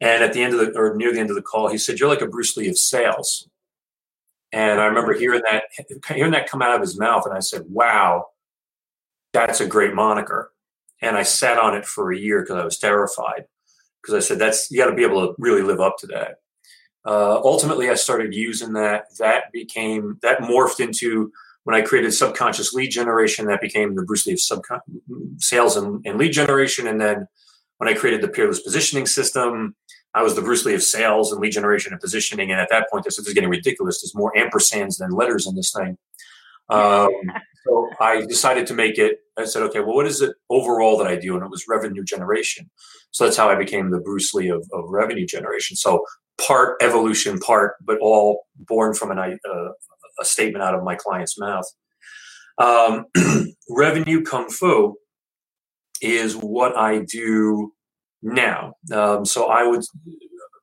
And 0.00 0.24
at 0.24 0.32
the 0.32 0.42
end 0.42 0.54
of 0.54 0.60
the, 0.60 0.78
or 0.78 0.96
near 0.96 1.12
the 1.12 1.20
end 1.20 1.30
of 1.30 1.36
the 1.36 1.42
call, 1.42 1.68
he 1.68 1.78
said, 1.78 2.00
"You're 2.00 2.08
like 2.08 2.22
a 2.22 2.26
Bruce 2.26 2.56
Lee 2.56 2.68
of 2.68 2.76
sales." 2.76 3.48
And 4.52 4.80
I 4.80 4.86
remember 4.86 5.14
hearing 5.14 5.42
that, 5.50 5.64
hearing 6.08 6.32
that 6.32 6.48
come 6.48 6.62
out 6.62 6.74
of 6.74 6.80
his 6.80 6.98
mouth, 6.98 7.24
and 7.24 7.34
I 7.34 7.40
said, 7.40 7.64
"Wow, 7.68 8.26
that's 9.32 9.60
a 9.60 9.66
great 9.66 9.94
moniker." 9.94 10.52
And 11.00 11.16
I 11.16 11.22
sat 11.22 11.58
on 11.58 11.74
it 11.74 11.86
for 11.86 12.12
a 12.12 12.18
year 12.18 12.42
because 12.42 12.56
I 12.56 12.64
was 12.64 12.78
terrified, 12.78 13.46
because 14.02 14.14
I 14.14 14.20
said, 14.20 14.38
"That's 14.38 14.70
you 14.70 14.78
got 14.78 14.90
to 14.90 14.96
be 14.96 15.04
able 15.04 15.26
to 15.26 15.34
really 15.38 15.62
live 15.62 15.80
up 15.80 15.96
to 15.98 16.06
that." 16.08 16.40
Uh, 17.04 17.40
ultimately, 17.42 17.88
I 17.88 17.94
started 17.94 18.34
using 18.34 18.74
that. 18.74 19.06
That 19.18 19.50
became 19.52 20.18
that 20.22 20.40
morphed 20.40 20.80
into 20.80 21.32
when 21.64 21.76
I 21.76 21.82
created 21.82 22.12
subconscious 22.12 22.72
lead 22.72 22.90
generation, 22.90 23.46
that 23.46 23.60
became 23.60 23.94
the 23.94 24.02
Bruce 24.02 24.26
Lee 24.26 24.32
of 24.32 24.38
subcon- 24.38 24.80
sales 25.38 25.76
and, 25.76 26.04
and, 26.04 26.18
lead 26.18 26.32
generation. 26.32 26.86
And 26.86 27.00
then 27.00 27.28
when 27.78 27.88
I 27.88 27.94
created 27.94 28.20
the 28.20 28.28
peerless 28.28 28.60
positioning 28.60 29.06
system, 29.06 29.76
I 30.14 30.22
was 30.22 30.34
the 30.34 30.42
Bruce 30.42 30.64
Lee 30.64 30.74
of 30.74 30.82
sales 30.82 31.32
and 31.32 31.40
lead 31.40 31.52
generation 31.52 31.92
and 31.92 32.00
positioning. 32.00 32.50
And 32.50 32.60
at 32.60 32.68
that 32.70 32.90
point, 32.90 33.04
this 33.04 33.18
is 33.18 33.32
getting 33.32 33.48
ridiculous. 33.48 34.02
There's 34.02 34.14
more 34.14 34.32
ampersands 34.36 34.98
than 34.98 35.10
letters 35.10 35.46
in 35.46 35.54
this 35.54 35.72
thing. 35.72 35.96
Um, 36.68 37.10
so 37.66 37.88
I 38.00 38.26
decided 38.26 38.66
to 38.68 38.74
make 38.74 38.98
it. 38.98 39.18
I 39.38 39.44
said, 39.44 39.62
okay, 39.64 39.80
well, 39.80 39.94
what 39.94 40.06
is 40.06 40.20
it 40.20 40.34
overall 40.50 40.98
that 40.98 41.06
I 41.06 41.16
do? 41.16 41.34
And 41.34 41.42
it 41.42 41.50
was 41.50 41.64
revenue 41.68 42.04
generation. 42.04 42.70
So 43.10 43.24
that's 43.24 43.36
how 43.36 43.48
I 43.48 43.54
became 43.54 43.90
the 43.90 44.00
Bruce 44.00 44.34
Lee 44.34 44.48
of, 44.48 44.68
of 44.72 44.84
revenue 44.88 45.26
generation. 45.26 45.76
So 45.76 46.04
part 46.46 46.82
evolution, 46.82 47.38
part, 47.38 47.74
but 47.82 47.98
all 48.00 48.44
born 48.56 48.94
from 48.94 49.10
an, 49.10 49.18
uh, 49.18 49.68
a 50.20 50.24
statement 50.24 50.62
out 50.62 50.74
of 50.74 50.84
my 50.84 50.94
client's 50.94 51.38
mouth. 51.38 51.64
Um, 52.58 53.06
revenue 53.70 54.22
kung 54.22 54.50
fu 54.50 54.96
is 56.02 56.36
what 56.36 56.76
I 56.76 56.98
do 56.98 57.72
now. 58.22 58.74
Um, 58.92 59.24
so 59.24 59.46
I 59.46 59.64
would, 59.64 59.82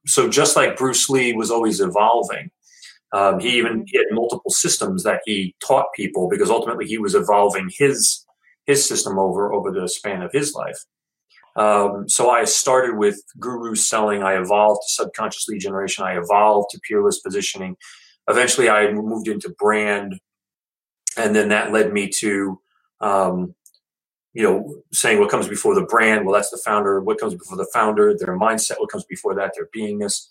so 0.05 0.29
just 0.29 0.55
like 0.55 0.77
Bruce 0.77 1.09
Lee 1.09 1.33
was 1.33 1.51
always 1.51 1.81
evolving, 1.81 2.51
um, 3.11 3.39
he 3.39 3.57
even 3.57 3.85
he 3.87 3.97
had 3.97 4.07
multiple 4.11 4.51
systems 4.51 5.03
that 5.03 5.21
he 5.25 5.55
taught 5.65 5.87
people 5.95 6.29
because 6.29 6.49
ultimately 6.49 6.85
he 6.85 6.97
was 6.97 7.15
evolving 7.15 7.69
his 7.75 8.25
his 8.65 8.87
system 8.87 9.17
over 9.17 9.51
over 9.51 9.71
the 9.71 9.87
span 9.87 10.21
of 10.21 10.31
his 10.31 10.53
life. 10.53 10.77
Um, 11.55 12.07
so 12.07 12.29
I 12.29 12.45
started 12.45 12.97
with 12.97 13.19
guru 13.39 13.75
selling. 13.75 14.23
I 14.23 14.39
evolved 14.39 14.81
to 14.87 14.93
subconscious 14.93 15.47
lead 15.47 15.59
generation. 15.59 16.05
I 16.05 16.17
evolved 16.17 16.69
to 16.71 16.79
peerless 16.87 17.19
positioning 17.19 17.75
eventually 18.29 18.69
I 18.69 18.91
moved 18.91 19.27
into 19.27 19.49
brand, 19.49 20.19
and 21.17 21.35
then 21.35 21.49
that 21.49 21.71
led 21.71 21.91
me 21.91 22.09
to, 22.19 22.61
um, 23.01 23.55
you 24.33 24.43
know, 24.43 24.81
saying 24.93 25.19
what 25.19 25.29
comes 25.29 25.48
before 25.48 25.75
the 25.75 25.86
brand. 25.86 26.25
Well, 26.25 26.36
that's 26.36 26.51
the 26.51 26.62
founder. 26.63 27.01
What 27.01 27.19
comes 27.19 27.33
before 27.33 27.57
the 27.57 27.67
founder? 27.74 28.15
Their 28.17 28.38
mindset. 28.38 28.79
What 28.79 28.91
comes 28.91 29.05
before 29.05 29.33
that? 29.36 29.53
Their 29.55 29.69
beingness. 29.75 30.27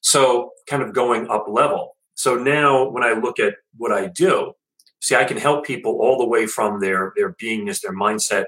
So, 0.00 0.50
kind 0.68 0.82
of 0.82 0.92
going 0.92 1.28
up 1.28 1.46
level. 1.48 1.96
So 2.14 2.36
now, 2.36 2.88
when 2.88 3.04
I 3.04 3.12
look 3.12 3.38
at 3.38 3.54
what 3.76 3.92
I 3.92 4.08
do, 4.08 4.52
see, 5.00 5.14
I 5.14 5.24
can 5.24 5.36
help 5.36 5.64
people 5.64 5.98
all 6.00 6.18
the 6.18 6.26
way 6.26 6.46
from 6.46 6.80
their 6.80 7.12
their 7.16 7.32
beingness, 7.34 7.80
their 7.80 7.94
mindset, 7.94 8.44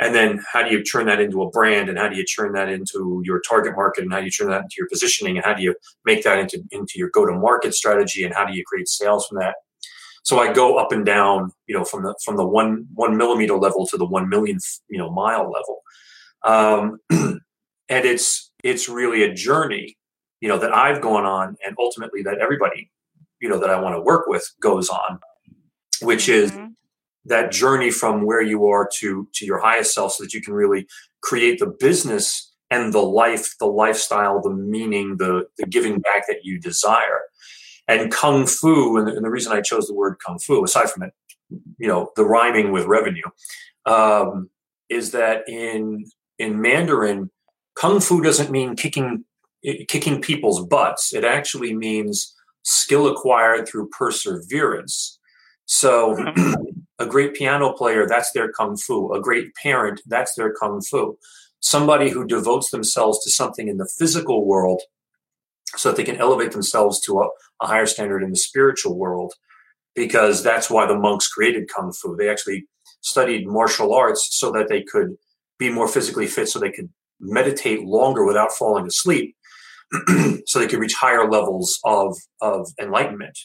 and 0.00 0.14
then 0.14 0.42
how 0.52 0.62
do 0.62 0.70
you 0.70 0.82
turn 0.82 1.06
that 1.06 1.20
into 1.20 1.42
a 1.42 1.50
brand, 1.50 1.88
and 1.88 1.98
how 1.98 2.08
do 2.08 2.16
you 2.16 2.24
turn 2.24 2.52
that 2.54 2.68
into 2.68 3.22
your 3.24 3.40
target 3.40 3.74
market, 3.76 4.04
and 4.04 4.12
how 4.12 4.18
do 4.18 4.24
you 4.24 4.30
turn 4.30 4.48
that 4.48 4.62
into 4.62 4.76
your 4.78 4.88
positioning, 4.88 5.36
and 5.36 5.44
how 5.44 5.54
do 5.54 5.62
you 5.62 5.74
make 6.04 6.24
that 6.24 6.38
into 6.38 6.62
into 6.72 6.94
your 6.96 7.10
go 7.10 7.24
to 7.24 7.32
market 7.32 7.74
strategy, 7.74 8.24
and 8.24 8.34
how 8.34 8.44
do 8.44 8.54
you 8.54 8.64
create 8.66 8.88
sales 8.88 9.26
from 9.26 9.38
that? 9.38 9.54
So 10.24 10.38
I 10.38 10.52
go 10.52 10.78
up 10.78 10.90
and 10.90 11.04
down, 11.04 11.52
you 11.66 11.76
know, 11.76 11.84
from 11.84 12.02
the 12.02 12.14
from 12.24 12.36
the 12.36 12.46
one 12.46 12.86
one 12.94 13.16
millimeter 13.16 13.56
level 13.56 13.86
to 13.86 13.96
the 13.98 14.06
one 14.06 14.28
million, 14.28 14.58
you 14.88 14.98
know, 14.98 15.10
mile 15.10 15.50
level, 15.50 15.82
um, 16.44 16.98
and 17.10 18.04
it's 18.04 18.50
it's 18.62 18.88
really 18.88 19.22
a 19.22 19.34
journey, 19.34 19.98
you 20.40 20.48
know, 20.48 20.58
that 20.58 20.74
I've 20.74 21.02
gone 21.02 21.26
on, 21.26 21.56
and 21.64 21.76
ultimately 21.78 22.22
that 22.22 22.38
everybody, 22.38 22.90
you 23.40 23.50
know, 23.50 23.58
that 23.58 23.68
I 23.68 23.78
want 23.78 23.96
to 23.96 24.00
work 24.00 24.26
with 24.26 24.50
goes 24.60 24.88
on, 24.88 25.20
which 26.00 26.30
is 26.30 26.52
mm-hmm. 26.52 26.68
that 27.26 27.52
journey 27.52 27.90
from 27.90 28.24
where 28.24 28.42
you 28.42 28.66
are 28.66 28.88
to 28.94 29.28
to 29.34 29.44
your 29.44 29.58
highest 29.58 29.92
self, 29.92 30.12
so 30.12 30.24
that 30.24 30.32
you 30.32 30.40
can 30.40 30.54
really 30.54 30.86
create 31.20 31.58
the 31.58 31.66
business 31.66 32.50
and 32.70 32.94
the 32.94 33.02
life, 33.02 33.56
the 33.58 33.66
lifestyle, 33.66 34.40
the 34.40 34.54
meaning, 34.54 35.18
the 35.18 35.46
the 35.58 35.66
giving 35.66 35.98
back 36.00 36.26
that 36.28 36.44
you 36.44 36.58
desire. 36.58 37.20
And 37.86 38.10
kung 38.10 38.46
fu, 38.46 38.96
and 38.96 39.08
the, 39.08 39.14
and 39.14 39.24
the 39.24 39.30
reason 39.30 39.52
I 39.52 39.60
chose 39.60 39.86
the 39.86 39.94
word 39.94 40.16
kung 40.24 40.38
fu, 40.38 40.64
aside 40.64 40.90
from 40.90 41.02
it, 41.02 41.12
you 41.78 41.86
know, 41.88 42.10
the 42.16 42.24
rhyming 42.24 42.72
with 42.72 42.86
revenue, 42.86 43.22
um, 43.86 44.48
is 44.88 45.10
that 45.12 45.48
in 45.48 46.04
in 46.38 46.60
Mandarin, 46.60 47.30
kung 47.74 48.00
fu 48.00 48.22
doesn't 48.22 48.50
mean 48.50 48.76
kicking 48.76 49.24
kicking 49.88 50.20
people's 50.20 50.64
butts. 50.66 51.14
It 51.14 51.24
actually 51.24 51.74
means 51.74 52.34
skill 52.62 53.06
acquired 53.08 53.68
through 53.68 53.88
perseverance. 53.90 55.18
So, 55.66 56.16
a 56.98 57.06
great 57.06 57.34
piano 57.34 57.72
player, 57.72 58.06
that's 58.06 58.32
their 58.32 58.52
kung 58.52 58.76
fu. 58.76 59.12
A 59.12 59.20
great 59.20 59.54
parent, 59.54 60.00
that's 60.06 60.34
their 60.34 60.52
kung 60.52 60.80
fu. 60.80 61.18
Somebody 61.60 62.10
who 62.10 62.26
devotes 62.26 62.70
themselves 62.70 63.24
to 63.24 63.30
something 63.30 63.68
in 63.68 63.78
the 63.78 63.88
physical 63.98 64.44
world 64.44 64.82
so 65.76 65.90
that 65.90 65.96
they 65.96 66.04
can 66.04 66.16
elevate 66.16 66.52
themselves 66.52 67.00
to 67.00 67.20
a, 67.20 67.28
a 67.60 67.66
higher 67.66 67.86
standard 67.86 68.22
in 68.22 68.30
the 68.30 68.36
spiritual 68.36 68.98
world 68.98 69.34
because 69.94 70.42
that's 70.42 70.70
why 70.70 70.86
the 70.86 70.98
monks 70.98 71.28
created 71.28 71.68
kung 71.74 71.92
fu. 71.92 72.16
They 72.16 72.28
actually 72.28 72.66
studied 73.00 73.46
martial 73.46 73.94
arts 73.94 74.28
so 74.32 74.50
that 74.52 74.68
they 74.68 74.82
could 74.82 75.16
be 75.58 75.70
more 75.70 75.88
physically 75.88 76.26
fit 76.26 76.48
so 76.48 76.58
they 76.58 76.70
could 76.70 76.90
meditate 77.20 77.84
longer 77.84 78.24
without 78.24 78.52
falling 78.52 78.86
asleep 78.86 79.36
so 80.46 80.58
they 80.58 80.66
could 80.66 80.80
reach 80.80 80.94
higher 80.94 81.30
levels 81.30 81.78
of 81.84 82.16
of 82.40 82.68
enlightenment. 82.80 83.38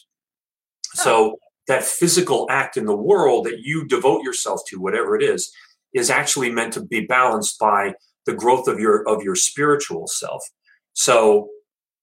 So 0.94 1.36
that 1.68 1.84
physical 1.84 2.48
act 2.50 2.76
in 2.76 2.86
the 2.86 2.96
world 2.96 3.46
that 3.46 3.60
you 3.60 3.86
devote 3.86 4.24
yourself 4.24 4.62
to 4.68 4.80
whatever 4.80 5.14
it 5.16 5.22
is 5.22 5.52
is 5.94 6.10
actually 6.10 6.50
meant 6.50 6.72
to 6.72 6.84
be 6.84 7.06
balanced 7.06 7.58
by 7.60 7.94
the 8.26 8.34
growth 8.34 8.66
of 8.66 8.80
your 8.80 9.08
of 9.08 9.22
your 9.22 9.36
spiritual 9.36 10.06
self. 10.08 10.42
So 10.94 11.48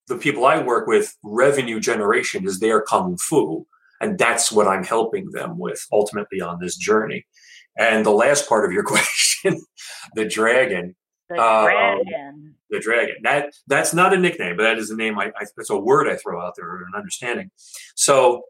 the 0.07 0.17
people 0.17 0.45
I 0.45 0.61
work 0.61 0.87
with, 0.87 1.15
revenue 1.23 1.79
generation 1.79 2.45
is 2.45 2.59
their 2.59 2.81
kung 2.81 3.17
fu. 3.17 3.65
And 3.99 4.17
that's 4.17 4.51
what 4.51 4.67
I'm 4.67 4.83
helping 4.83 5.31
them 5.31 5.57
with 5.57 5.85
ultimately 5.91 6.39
on 6.39 6.59
this 6.59 6.75
journey. 6.75 7.25
And 7.77 8.05
the 8.05 8.11
last 8.11 8.47
part 8.47 8.65
of 8.65 8.71
your 8.71 8.83
question, 8.85 9.61
the 10.15 10.25
dragon. 10.25 10.95
The 11.29 11.41
um, 11.41 11.65
dragon. 11.65 12.55
The 12.69 12.79
dragon. 12.79 13.15
That 13.23 13.53
that's 13.67 13.93
not 13.93 14.13
a 14.13 14.17
nickname, 14.17 14.57
but 14.57 14.63
that 14.63 14.77
is 14.77 14.89
a 14.89 14.95
name. 14.95 15.19
I, 15.19 15.27
I 15.27 15.45
it's 15.57 15.69
a 15.69 15.77
word 15.77 16.07
I 16.07 16.15
throw 16.15 16.41
out 16.41 16.53
there, 16.57 16.67
or 16.67 16.77
an 16.77 16.93
understanding. 16.95 17.51
So, 17.95 18.43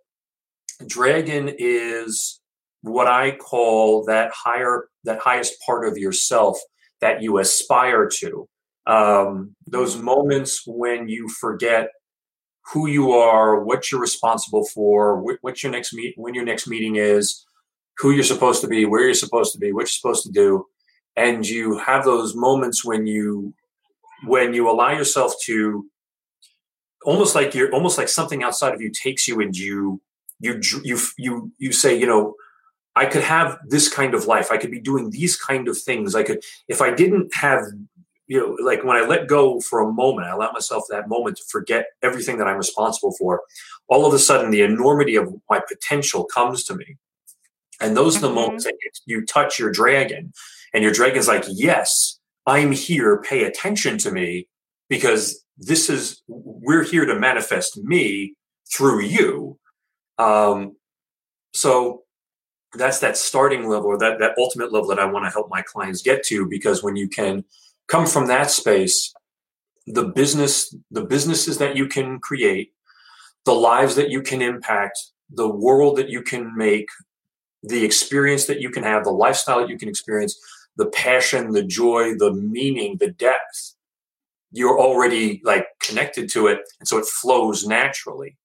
dragon 0.85 1.53
is 1.57 2.39
what 2.81 3.07
I 3.07 3.35
call 3.35 4.05
that 4.05 4.31
higher, 4.33 4.89
that 5.03 5.19
highest 5.19 5.59
part 5.65 5.87
of 5.87 5.97
yourself 5.97 6.59
that 7.01 7.21
you 7.21 7.37
aspire 7.37 8.07
to 8.19 8.47
um, 8.87 9.55
those 9.67 9.97
moments 9.97 10.63
when 10.65 11.07
you 11.07 11.27
forget 11.27 11.89
who 12.73 12.87
you 12.87 13.11
are, 13.11 13.63
what 13.63 13.91
you're 13.91 14.01
responsible 14.01 14.65
for, 14.65 15.21
what, 15.41 15.63
your 15.63 15.71
next 15.71 15.93
meet, 15.93 16.13
when 16.17 16.33
your 16.33 16.43
next 16.43 16.67
meeting 16.67 16.97
is, 16.97 17.45
who 17.97 18.11
you're 18.11 18.23
supposed 18.23 18.61
to 18.61 18.67
be, 18.67 18.85
where 18.85 19.05
you're 19.05 19.13
supposed 19.13 19.53
to 19.53 19.59
be, 19.59 19.71
what 19.71 19.81
you're 19.81 19.87
supposed 19.87 20.23
to 20.23 20.31
do, 20.31 20.65
and 21.15 21.47
you 21.47 21.77
have 21.79 22.03
those 22.03 22.35
moments 22.35 22.85
when 22.85 23.07
you 23.07 23.53
when 24.25 24.53
you 24.53 24.69
allow 24.69 24.91
yourself 24.91 25.33
to 25.43 25.85
almost 27.05 27.35
like 27.35 27.53
you're 27.53 27.71
almost 27.73 27.97
like 27.97 28.09
something 28.09 28.43
outside 28.43 28.73
of 28.73 28.81
you 28.81 28.89
takes 28.89 29.27
you 29.27 29.39
and 29.39 29.55
you 29.55 30.01
you 30.39 30.59
you 30.83 30.99
you 31.17 31.51
you 31.57 31.71
say 31.71 31.97
you 31.97 32.05
know 32.05 32.35
I 32.97 33.05
could 33.05 33.23
have 33.23 33.59
this 33.67 33.87
kind 33.87 34.15
of 34.15 34.25
life. 34.25 34.51
I 34.51 34.57
could 34.57 34.71
be 34.71 34.79
doing 34.79 35.11
these 35.11 35.37
kind 35.37 35.67
of 35.67 35.77
things. 35.77 36.15
I 36.15 36.23
could, 36.23 36.41
if 36.67 36.81
I 36.81 36.91
didn't 36.91 37.33
have 37.35 37.61
you 38.27 38.39
know, 38.39 38.57
like 38.63 38.83
when 38.83 38.97
I 38.97 39.05
let 39.05 39.27
go 39.27 39.59
for 39.61 39.79
a 39.79 39.91
moment, 39.91 40.27
I 40.27 40.31
allow 40.31 40.51
myself 40.51 40.83
that 40.89 41.07
moment 41.07 41.37
to 41.37 41.43
forget 41.47 41.87
everything 42.03 42.37
that 42.37 42.47
I'm 42.47 42.57
responsible 42.57 43.13
for. 43.13 43.41
All 43.87 44.05
of 44.05 44.13
a 44.13 44.19
sudden, 44.19 44.51
the 44.51 44.61
enormity 44.61 45.15
of 45.15 45.33
my 45.49 45.61
potential 45.67 46.25
comes 46.25 46.65
to 46.65 46.75
me. 46.75 46.97
And 47.79 47.95
those 47.95 48.17
are 48.17 48.21
the 48.21 48.27
mm-hmm. 48.27 48.35
moments 48.35 48.65
that 48.65 48.75
you 49.05 49.25
touch 49.25 49.59
your 49.59 49.71
dragon, 49.71 50.33
and 50.73 50.83
your 50.83 50.93
dragon's 50.93 51.27
like, 51.27 51.45
Yes, 51.47 52.19
I'm 52.45 52.71
here. 52.71 53.21
Pay 53.21 53.43
attention 53.43 53.97
to 53.99 54.11
me 54.11 54.47
because 54.89 55.43
this 55.57 55.89
is, 55.89 56.21
we're 56.27 56.83
here 56.83 57.05
to 57.05 57.19
manifest 57.19 57.77
me 57.77 58.35
through 58.71 59.03
you. 59.03 59.57
Um, 60.17 60.75
so 61.53 62.03
that's 62.73 62.99
that 62.99 63.17
starting 63.17 63.67
level 63.67 63.87
or 63.87 63.97
that, 63.97 64.19
that 64.19 64.35
ultimate 64.37 64.71
level 64.71 64.89
that 64.89 64.99
I 64.99 65.05
want 65.05 65.25
to 65.25 65.31
help 65.31 65.49
my 65.49 65.61
clients 65.61 66.01
get 66.01 66.23
to 66.25 66.47
because 66.47 66.83
when 66.83 66.95
you 66.95 67.07
can 67.07 67.43
come 67.87 68.05
from 68.05 68.27
that 68.27 68.51
space 68.51 69.13
the 69.87 70.03
business 70.03 70.75
the 70.91 71.03
businesses 71.03 71.57
that 71.57 71.75
you 71.75 71.87
can 71.87 72.19
create 72.19 72.73
the 73.45 73.53
lives 73.53 73.95
that 73.95 74.09
you 74.09 74.21
can 74.21 74.41
impact 74.41 74.99
the 75.29 75.47
world 75.47 75.97
that 75.97 76.09
you 76.09 76.21
can 76.21 76.55
make 76.55 76.87
the 77.63 77.83
experience 77.83 78.45
that 78.45 78.59
you 78.59 78.69
can 78.69 78.83
have 78.83 79.03
the 79.03 79.11
lifestyle 79.11 79.61
that 79.61 79.69
you 79.69 79.77
can 79.77 79.89
experience 79.89 80.37
the 80.75 80.87
passion 80.87 81.51
the 81.51 81.63
joy 81.63 82.13
the 82.15 82.33
meaning 82.33 82.97
the 82.97 83.11
depth 83.11 83.75
you're 84.51 84.79
already 84.79 85.41
like 85.43 85.67
connected 85.81 86.29
to 86.29 86.47
it 86.47 86.59
and 86.79 86.87
so 86.87 86.97
it 86.97 87.05
flows 87.05 87.65
naturally 87.65 88.37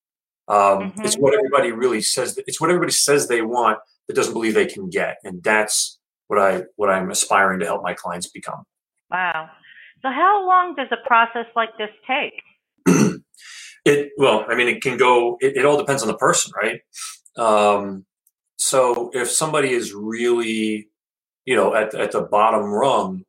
um, 0.48 0.56
mm-hmm. 0.56 1.02
it's 1.02 1.16
what 1.16 1.34
everybody 1.34 1.72
really 1.72 2.00
says 2.00 2.38
it's 2.46 2.60
what 2.60 2.70
everybody 2.70 2.92
says 2.92 3.26
they 3.26 3.42
want 3.42 3.78
but 4.06 4.16
doesn't 4.16 4.32
believe 4.32 4.54
they 4.54 4.66
can 4.66 4.88
get 4.88 5.18
and 5.24 5.42
that's 5.42 5.98
what 6.28 6.38
i 6.38 6.62
what 6.76 6.88
i'm 6.88 7.10
aspiring 7.10 7.60
to 7.60 7.66
help 7.66 7.82
my 7.82 7.94
clients 7.94 8.28
become 8.28 8.64
Wow. 9.12 9.50
So 10.00 10.08
how 10.10 10.46
long 10.46 10.74
does 10.74 10.88
a 10.90 11.06
process 11.06 11.46
like 11.54 11.76
this 11.78 11.90
take? 12.08 12.42
it 13.84 14.10
well, 14.16 14.44
I 14.48 14.54
mean, 14.54 14.68
it 14.68 14.82
can 14.82 14.96
go. 14.96 15.36
It, 15.40 15.56
it 15.58 15.66
all 15.66 15.76
depends 15.76 16.02
on 16.02 16.08
the 16.08 16.16
person, 16.16 16.52
right? 16.60 16.80
Um, 17.36 18.06
so 18.56 19.10
if 19.12 19.30
somebody 19.30 19.70
is 19.72 19.92
really, 19.92 20.88
you 21.44 21.54
know, 21.54 21.74
at 21.74 21.94
at 21.94 22.12
the 22.12 22.22
bottom 22.22 22.64
rung, 22.64 23.24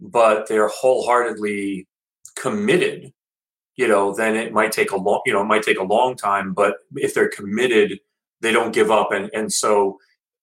but 0.00 0.48
they're 0.48 0.68
wholeheartedly 0.68 1.86
committed, 2.34 3.12
you 3.76 3.86
know, 3.86 4.14
then 4.14 4.36
it 4.36 4.52
might 4.52 4.72
take 4.72 4.90
a 4.90 4.96
long, 4.96 5.20
you 5.26 5.32
know, 5.32 5.42
it 5.42 5.46
might 5.46 5.62
take 5.62 5.78
a 5.78 5.84
long 5.84 6.16
time. 6.16 6.54
But 6.54 6.76
if 6.96 7.14
they're 7.14 7.28
committed, 7.28 8.00
they 8.40 8.52
don't 8.52 8.74
give 8.74 8.90
up, 8.90 9.12
and 9.12 9.30
and 9.34 9.52
so 9.52 9.98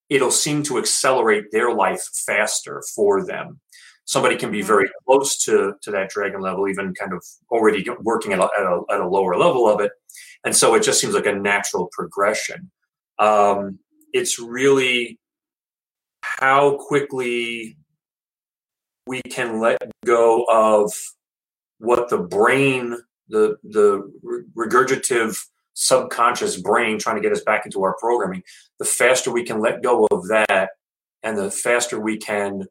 it'll 0.10 0.32
seem 0.32 0.64
to 0.64 0.78
accelerate 0.78 1.46
their 1.52 1.74
life 1.74 2.04
faster 2.26 2.84
for 2.96 3.26
them 3.26 3.60
somebody 4.06 4.36
can 4.36 4.52
be 4.52 4.60
mm-hmm. 4.60 4.68
very 4.68 4.90
close 5.06 5.44
to 5.46 5.76
to 5.82 5.92
that 5.92 6.10
dragon 6.10 6.42
level, 6.42 6.68
even 6.68 6.94
kind 6.94 7.14
of 7.14 7.24
already 7.50 7.86
working 8.02 8.34
at 8.34 8.40
a, 8.40 8.44
at 8.44 8.66
a, 8.66 8.82
at 8.92 9.02
a 9.02 9.08
lower 9.08 9.36
level 9.36 9.68
of 9.68 9.82
it, 9.82 9.92
and 10.44 10.56
so 10.56 10.76
it 10.76 10.84
just 10.84 11.00
seems 11.00 11.14
like 11.14 11.26
a 11.26 11.34
natural 11.34 11.90
progression. 11.92 12.72
Um, 13.20 13.80
it's 14.14 14.40
really 14.40 15.20
how 16.22 16.78
quickly 16.78 17.78
we 19.08 19.22
can 19.24 19.60
let 19.60 19.78
go 20.06 20.46
of 20.46 20.92
what 21.80 22.10
the 22.10 22.18
brain, 22.18 22.98
the 23.28 23.58
the 23.64 24.10
regurgitative 24.56 25.38
subconscious 25.76 26.58
brain 26.58 27.00
trying 27.00 27.16
to 27.16 27.22
get 27.22 27.32
us 27.32 27.42
back 27.42 27.66
into 27.66 27.84
our 27.84 27.96
programming, 28.00 28.44
the 28.80 28.86
faster 28.86 29.32
we 29.32 29.44
can 29.44 29.60
let 29.60 29.82
go 29.82 30.08
of 30.12 30.28
that 30.28 30.70
and 31.24 31.38
the 31.38 31.50
faster 31.50 32.00
we 32.00 32.18
can 32.18 32.64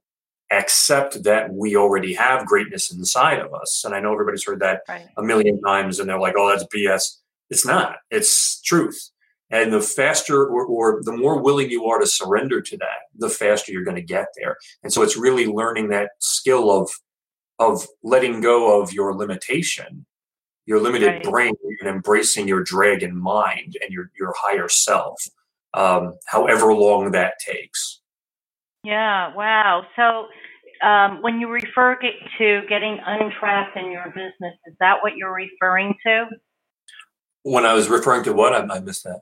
accept 0.53 1.23
that 1.25 1.53
we 1.53 1.77
already 1.77 2.15
have 2.15 2.47
greatness 2.47 2.93
inside 2.93 3.39
of 3.39 3.55
us. 3.55 3.83
And 3.85 3.95
I 3.95 4.01
know 4.01 4.13
everybody's 4.13 4.45
heard 4.45 4.61
that 4.61 4.83
right. 4.89 5.09
a 5.17 5.23
million 5.23 5.61
times 5.61 5.99
and 5.99 6.09
they're 6.09 6.21
like, 6.21 6.35
oh, 6.37 6.49
that's 6.49 6.65
BS. 6.75 7.19
It's 7.51 7.67
not, 7.67 7.97
it's 8.11 8.61
truth. 8.63 9.11
And 9.51 9.73
the 9.73 9.83
faster 9.83 10.47
or, 10.47 10.65
or, 10.65 11.03
the 11.05 11.13
more 11.13 11.43
willing 11.43 11.71
you 11.71 11.85
are 11.85 11.99
to 11.99 12.07
surrender 12.07 12.63
to 12.63 12.77
that, 12.79 13.09
the 13.15 13.29
faster 13.29 13.71
you're 13.71 13.85
going 13.85 13.97
to 13.97 14.03
get 14.03 14.29
there. 14.37 14.57
And 14.83 14.91
so 14.91 15.03
it's 15.03 15.17
really 15.17 15.47
learning 15.47 15.89
that 15.89 16.13
skill 16.21 16.71
of 16.71 16.91
of 17.59 17.87
letting 18.03 18.41
go 18.41 18.81
of 18.81 18.93
your 18.95 19.15
limitation, 19.15 20.07
your 20.65 20.81
limited 20.81 21.07
right. 21.07 21.23
brain, 21.23 21.55
and 21.81 21.89
embracing 21.89 22.49
your 22.49 22.63
dragon 22.65 23.17
mind 23.17 23.77
and 23.83 23.93
your 23.93 24.11
your 24.19 24.33
higher 24.39 24.69
self. 24.69 25.23
um, 25.75 26.15
however 26.27 26.75
long 26.75 27.13
that 27.13 27.35
takes. 27.39 28.01
Yeah, 28.85 29.35
wow. 29.35 29.85
So 29.97 30.27
um, 30.83 31.23
when 31.23 31.41
you 31.41 31.49
refer 31.49 31.99
get 32.01 32.15
to 32.39 32.63
getting 32.69 32.99
untrapped 33.05 33.77
in 33.77 33.91
your 33.91 34.07
business, 34.07 34.55
is 34.67 34.75
that 34.81 34.97
what 35.03 35.17
you're 35.17 35.35
referring 35.35 35.95
to? 36.07 36.27
When 37.43 37.65
I 37.67 37.75
was 37.75 37.89
referring 37.89 38.25
to 38.25 38.33
what, 38.33 38.53
I, 38.53 38.77
I 38.77 38.81
missed 38.81 39.05
that. 39.05 39.21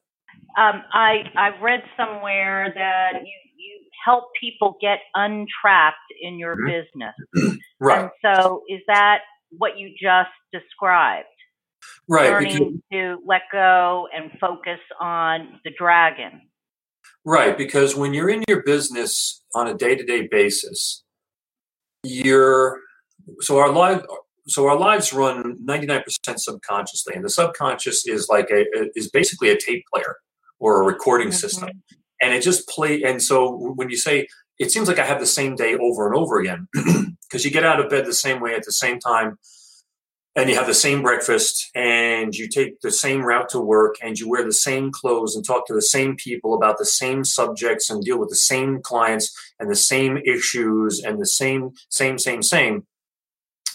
Um, 0.58 0.82
I 0.92 1.24
I 1.36 1.60
read 1.60 1.82
somewhere 1.96 2.72
that 2.74 3.12
you 3.22 3.32
you 3.56 3.80
help 4.04 4.24
people 4.40 4.76
get 4.80 4.98
untrapped 5.14 5.96
in 6.20 6.38
your 6.38 6.56
mm-hmm. 6.56 6.66
business. 6.66 7.58
right. 7.80 8.02
And 8.02 8.10
so 8.22 8.62
is 8.68 8.80
that 8.88 9.20
what 9.50 9.78
you 9.78 9.90
just 10.00 10.30
described? 10.52 11.26
Right. 12.08 12.30
Learning 12.30 12.52
because, 12.52 12.80
to 12.92 13.18
let 13.26 13.42
go 13.52 14.08
and 14.14 14.30
focus 14.40 14.80
on 15.00 15.60
the 15.64 15.70
dragon. 15.78 16.42
Right, 17.24 17.56
because 17.56 17.94
when 17.94 18.14
you're 18.14 18.30
in 18.30 18.42
your 18.48 18.62
business 18.62 19.42
on 19.54 19.66
a 19.66 19.74
day-to-day 19.74 20.28
basis, 20.30 21.04
you're 22.02 22.80
so 23.40 23.58
our 23.58 23.70
life 23.70 24.02
so 24.46 24.66
our 24.66 24.76
lives 24.76 25.12
run 25.12 25.56
99% 25.64 26.02
subconsciously 26.36 27.14
and 27.14 27.24
the 27.24 27.30
subconscious 27.30 28.06
is 28.06 28.28
like 28.28 28.50
a 28.50 28.64
is 28.94 29.10
basically 29.10 29.50
a 29.50 29.56
tape 29.58 29.84
player 29.92 30.16
or 30.58 30.82
a 30.82 30.84
recording 30.84 31.28
mm-hmm. 31.28 31.36
system 31.36 31.70
and 32.20 32.34
it 32.34 32.42
just 32.42 32.68
play 32.68 33.02
and 33.02 33.22
so 33.22 33.72
when 33.74 33.90
you 33.90 33.96
say 33.96 34.26
it 34.58 34.70
seems 34.70 34.88
like 34.88 34.98
i 34.98 35.04
have 35.04 35.20
the 35.20 35.26
same 35.26 35.54
day 35.54 35.76
over 35.76 36.06
and 36.06 36.16
over 36.16 36.38
again 36.38 36.66
because 37.22 37.44
you 37.44 37.50
get 37.50 37.64
out 37.64 37.80
of 37.80 37.90
bed 37.90 38.06
the 38.06 38.12
same 38.12 38.40
way 38.40 38.54
at 38.54 38.64
the 38.64 38.72
same 38.72 38.98
time 38.98 39.38
and 40.36 40.48
you 40.48 40.54
have 40.54 40.66
the 40.66 40.74
same 40.74 41.02
breakfast 41.02 41.70
and 41.74 42.34
you 42.34 42.48
take 42.48 42.80
the 42.80 42.90
same 42.90 43.22
route 43.22 43.48
to 43.48 43.60
work 43.60 43.96
and 44.02 44.18
you 44.18 44.28
wear 44.28 44.44
the 44.44 44.52
same 44.52 44.92
clothes 44.92 45.34
and 45.34 45.44
talk 45.44 45.66
to 45.66 45.74
the 45.74 45.82
same 45.82 46.14
people 46.16 46.54
about 46.54 46.78
the 46.78 46.86
same 46.86 47.24
subjects 47.24 47.90
and 47.90 48.04
deal 48.04 48.18
with 48.18 48.28
the 48.28 48.36
same 48.36 48.80
clients 48.80 49.36
and 49.58 49.70
the 49.70 49.76
same 49.76 50.18
issues 50.18 51.02
and 51.04 51.20
the 51.20 51.26
same 51.26 51.72
same 51.88 52.18
same 52.18 52.42
same 52.42 52.86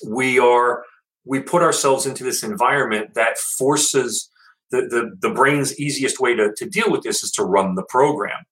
we 0.08 0.40
are 0.40 0.84
we 1.26 1.40
put 1.40 1.62
ourselves 1.62 2.06
into 2.06 2.24
this 2.24 2.44
environment 2.44 3.14
that 3.16 3.38
forces 3.38 4.30
the 4.72 4.82
the, 4.82 5.16
the 5.20 5.34
brain's 5.34 5.78
easiest 5.80 6.20
way 6.20 6.36
to, 6.36 6.54
to 6.56 6.70
deal 6.70 6.90
with 6.90 7.02
this 7.04 7.24
is 7.24 7.32
to 7.32 7.44
run 7.44 7.76
the 7.76 7.84
program. 7.84 8.46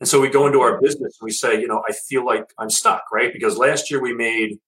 And 0.00 0.08
so 0.08 0.18
we 0.18 0.30
go 0.30 0.46
into 0.46 0.60
our 0.60 0.80
business 0.80 1.18
and 1.20 1.26
we 1.26 1.32
say 1.32 1.60
you 1.60 1.68
know 1.68 1.82
i 1.88 1.92
feel 1.92 2.24
like 2.24 2.52
i'm 2.58 2.70
stuck 2.70 3.04
right? 3.12 3.32
Because 3.32 3.58
last 3.58 3.90
year 3.90 4.00
we 4.00 4.14
made 4.14 4.58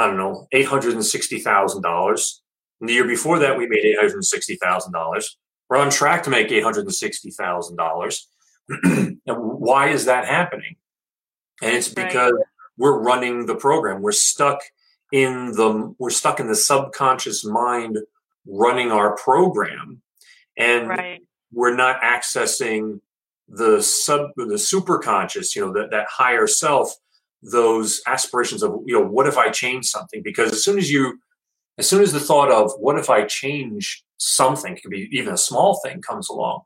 I 0.00 0.06
don't 0.06 0.16
know, 0.16 0.46
$860,000. 0.54 2.34
The 2.80 2.92
year 2.92 3.06
before 3.06 3.38
that, 3.40 3.58
we 3.58 3.66
made 3.68 3.84
$860,000. 3.84 5.24
We're 5.68 5.76
on 5.76 5.90
track 5.90 6.22
to 6.22 6.30
make 6.30 6.48
$860,000. 6.48 8.20
and 8.68 9.18
why 9.26 9.88
is 9.88 10.06
that 10.06 10.24
happening? 10.24 10.76
And 11.60 11.76
it's 11.76 11.88
because 11.88 12.32
right. 12.32 12.44
we're 12.78 12.98
running 12.98 13.44
the 13.44 13.56
program. 13.56 14.00
We're 14.00 14.12
stuck 14.12 14.62
in 15.12 15.52
the 15.52 15.94
we're 15.98 16.08
stuck 16.08 16.40
in 16.40 16.46
the 16.46 16.54
subconscious 16.54 17.44
mind 17.44 17.98
running 18.46 18.92
our 18.92 19.16
program 19.16 20.00
and 20.56 20.88
right. 20.88 21.20
we're 21.52 21.74
not 21.74 22.00
accessing 22.00 23.00
the 23.48 23.82
sub 23.82 24.30
the 24.36 24.56
super 24.56 25.00
conscious 25.00 25.56
you 25.56 25.66
know 25.66 25.72
that, 25.72 25.90
that 25.90 26.06
higher 26.08 26.46
self 26.46 26.94
those 27.42 28.02
aspirations 28.06 28.62
of 28.62 28.80
you 28.84 28.94
know 28.94 29.06
what 29.06 29.26
if 29.26 29.38
i 29.38 29.48
change 29.48 29.86
something 29.86 30.22
because 30.22 30.52
as 30.52 30.62
soon 30.62 30.78
as 30.78 30.90
you 30.90 31.18
as 31.78 31.88
soon 31.88 32.02
as 32.02 32.12
the 32.12 32.20
thought 32.20 32.50
of 32.50 32.70
what 32.78 32.98
if 32.98 33.08
i 33.08 33.24
change 33.24 34.04
something 34.18 34.74
it 34.74 34.82
could 34.82 34.90
be 34.90 35.08
even 35.12 35.32
a 35.32 35.38
small 35.38 35.80
thing 35.82 36.02
comes 36.02 36.28
along 36.28 36.60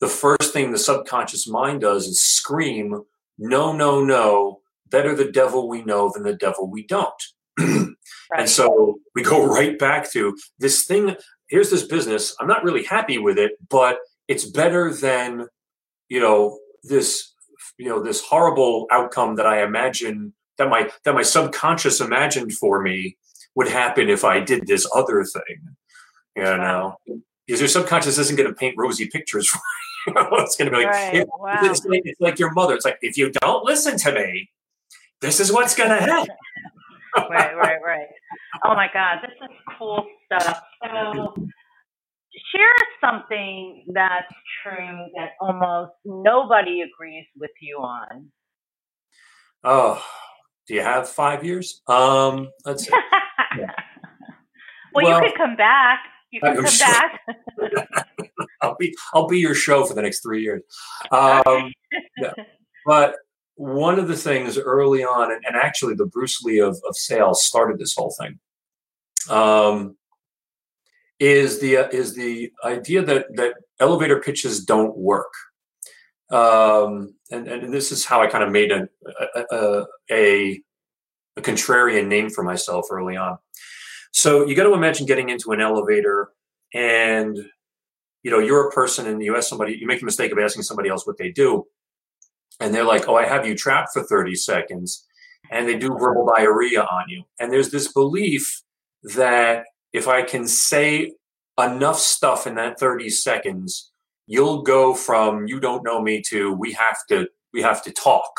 the 0.00 0.06
first 0.06 0.52
thing 0.52 0.70
the 0.70 0.78
subconscious 0.78 1.48
mind 1.48 1.80
does 1.80 2.06
is 2.06 2.20
scream 2.20 3.02
no 3.38 3.72
no 3.72 4.04
no 4.04 4.60
better 4.88 5.14
the 5.14 5.32
devil 5.32 5.68
we 5.68 5.82
know 5.82 6.10
than 6.14 6.22
the 6.22 6.36
devil 6.36 6.70
we 6.70 6.86
don't 6.86 7.22
right. 7.58 7.88
and 8.36 8.48
so 8.48 8.98
we 9.16 9.22
go 9.22 9.44
right 9.52 9.78
back 9.78 10.10
to 10.12 10.36
this 10.60 10.84
thing 10.84 11.16
here's 11.48 11.70
this 11.70 11.84
business 11.84 12.36
i'm 12.38 12.46
not 12.46 12.62
really 12.62 12.84
happy 12.84 13.18
with 13.18 13.38
it 13.38 13.52
but 13.68 13.98
it's 14.28 14.44
better 14.44 14.92
than 14.94 15.48
you 16.08 16.20
know 16.20 16.58
this 16.84 17.33
you 17.78 17.88
know 17.88 18.02
this 18.02 18.20
horrible 18.20 18.86
outcome 18.90 19.36
that 19.36 19.46
I 19.46 19.62
imagine 19.62 20.32
that 20.58 20.68
my 20.68 20.90
that 21.04 21.14
my 21.14 21.22
subconscious 21.22 22.00
imagined 22.00 22.52
for 22.52 22.82
me 22.82 23.16
would 23.54 23.68
happen 23.68 24.08
if 24.08 24.24
I 24.24 24.40
did 24.40 24.66
this 24.66 24.88
other 24.94 25.24
thing. 25.24 25.76
You 26.36 26.42
know, 26.42 26.96
because 27.46 27.60
your 27.60 27.68
subconscious 27.68 28.18
isn't 28.18 28.36
going 28.36 28.48
to 28.48 28.54
paint 28.54 28.74
rosy 28.76 29.06
pictures 29.08 29.48
for 29.50 29.58
you. 29.58 29.62
it's 30.32 30.56
going 30.56 30.70
to 30.70 30.76
be 30.76 30.84
like, 30.84 30.92
right. 30.92 31.14
it, 31.14 31.28
wow. 31.38 31.58
it's, 31.62 31.84
like 31.84 32.02
it's 32.04 32.20
like 32.20 32.38
your 32.38 32.52
mother. 32.52 32.74
It's 32.74 32.84
like 32.84 32.98
if 33.00 33.16
you 33.16 33.30
don't 33.30 33.64
listen 33.64 33.96
to 33.98 34.12
me, 34.12 34.50
this 35.20 35.40
is 35.40 35.52
what's 35.52 35.74
going 35.74 35.90
to 35.96 35.96
happen. 35.96 36.34
right, 37.30 37.56
right, 37.56 37.82
right. 37.84 38.06
Oh 38.64 38.74
my 38.74 38.88
God, 38.92 39.18
this 39.22 39.30
is 39.30 39.56
cool 39.78 40.06
stuff. 40.26 40.60
So 40.84 41.34
share 42.54 42.74
something 43.00 43.84
that's 43.92 44.32
true 44.62 45.06
that 45.16 45.30
almost 45.40 45.92
nobody 46.04 46.82
agrees 46.82 47.26
with 47.36 47.50
you 47.60 47.76
on. 47.78 48.30
Oh, 49.62 50.04
do 50.66 50.74
you 50.74 50.80
have 50.82 51.08
five 51.08 51.44
years? 51.44 51.82
Um, 51.86 52.48
let's 52.64 52.84
see. 52.84 52.92
Yeah. 53.58 53.66
well, 54.94 55.04
well, 55.04 55.22
you 55.22 55.28
could 55.28 55.38
come 55.38 55.56
back. 55.56 56.00
You 56.30 56.40
can 56.40 56.56
come 56.56 56.66
sure. 56.66 56.86
back. 56.88 57.20
I'll 58.62 58.76
be 58.76 58.94
I'll 59.14 59.28
be 59.28 59.38
your 59.38 59.54
show 59.54 59.84
for 59.84 59.94
the 59.94 60.02
next 60.02 60.20
three 60.20 60.42
years. 60.42 60.62
Um, 61.12 61.72
yeah. 62.18 62.32
But 62.86 63.16
one 63.56 63.98
of 63.98 64.08
the 64.08 64.16
things 64.16 64.58
early 64.58 65.04
on, 65.04 65.30
and, 65.30 65.42
and 65.46 65.56
actually 65.56 65.94
the 65.94 66.06
Bruce 66.06 66.42
Lee 66.42 66.58
of, 66.58 66.80
of 66.88 66.96
sales 66.96 67.44
started 67.44 67.78
this 67.78 67.94
whole 67.94 68.14
thing. 68.18 68.38
Um, 69.30 69.96
is 71.20 71.60
the 71.60 71.76
uh, 71.78 71.88
is 71.88 72.14
the 72.14 72.50
idea 72.64 73.02
that 73.02 73.26
that 73.36 73.54
elevator 73.80 74.20
pitches 74.20 74.64
don't 74.64 74.96
work. 74.96 75.32
Um, 76.30 77.14
and, 77.30 77.46
and 77.46 77.72
this 77.72 77.92
is 77.92 78.04
how 78.04 78.22
I 78.22 78.26
kind 78.26 78.42
of 78.42 78.50
made 78.50 78.72
a, 78.72 78.88
a, 79.36 79.86
a, 80.10 80.60
a 81.36 81.40
contrarian 81.40 82.08
name 82.08 82.30
for 82.30 82.42
myself 82.42 82.86
early 82.90 83.16
on. 83.16 83.38
So 84.10 84.46
you 84.46 84.56
got 84.56 84.64
to 84.64 84.74
imagine 84.74 85.06
getting 85.06 85.28
into 85.28 85.52
an 85.52 85.60
elevator 85.60 86.30
and 86.74 87.38
you 88.22 88.30
know 88.30 88.40
you're 88.40 88.68
a 88.68 88.72
person 88.72 89.06
and 89.06 89.22
you 89.22 89.36
ask 89.36 89.48
somebody 89.48 89.76
you 89.80 89.86
make 89.86 90.00
the 90.00 90.04
mistake 90.04 90.32
of 90.32 90.38
asking 90.38 90.64
somebody 90.64 90.88
else 90.88 91.06
what 91.06 91.16
they 91.16 91.30
do 91.30 91.64
and 92.60 92.74
they're 92.74 92.84
like 92.84 93.08
oh 93.08 93.14
i 93.14 93.24
have 93.24 93.46
you 93.46 93.54
trapped 93.54 93.90
for 93.92 94.02
30 94.02 94.34
seconds 94.34 95.06
and 95.50 95.68
they 95.68 95.78
do 95.78 95.96
verbal 95.96 96.26
diarrhea 96.36 96.82
on 96.82 97.04
you 97.08 97.22
and 97.38 97.52
there's 97.52 97.70
this 97.70 97.92
belief 97.92 98.62
that 99.14 99.64
if 99.94 100.08
I 100.08 100.22
can 100.22 100.46
say 100.46 101.12
enough 101.58 101.98
stuff 101.98 102.46
in 102.46 102.56
that 102.56 102.78
30 102.78 103.08
seconds, 103.08 103.92
you'll 104.26 104.62
go 104.62 104.92
from 104.92 105.46
you 105.46 105.60
don't 105.60 105.84
know 105.84 106.02
me 106.02 106.20
to 106.28 106.52
we 106.52 106.72
have 106.72 106.98
to 107.08 107.28
we 107.54 107.62
have 107.62 107.82
to 107.84 107.92
talk. 107.92 108.32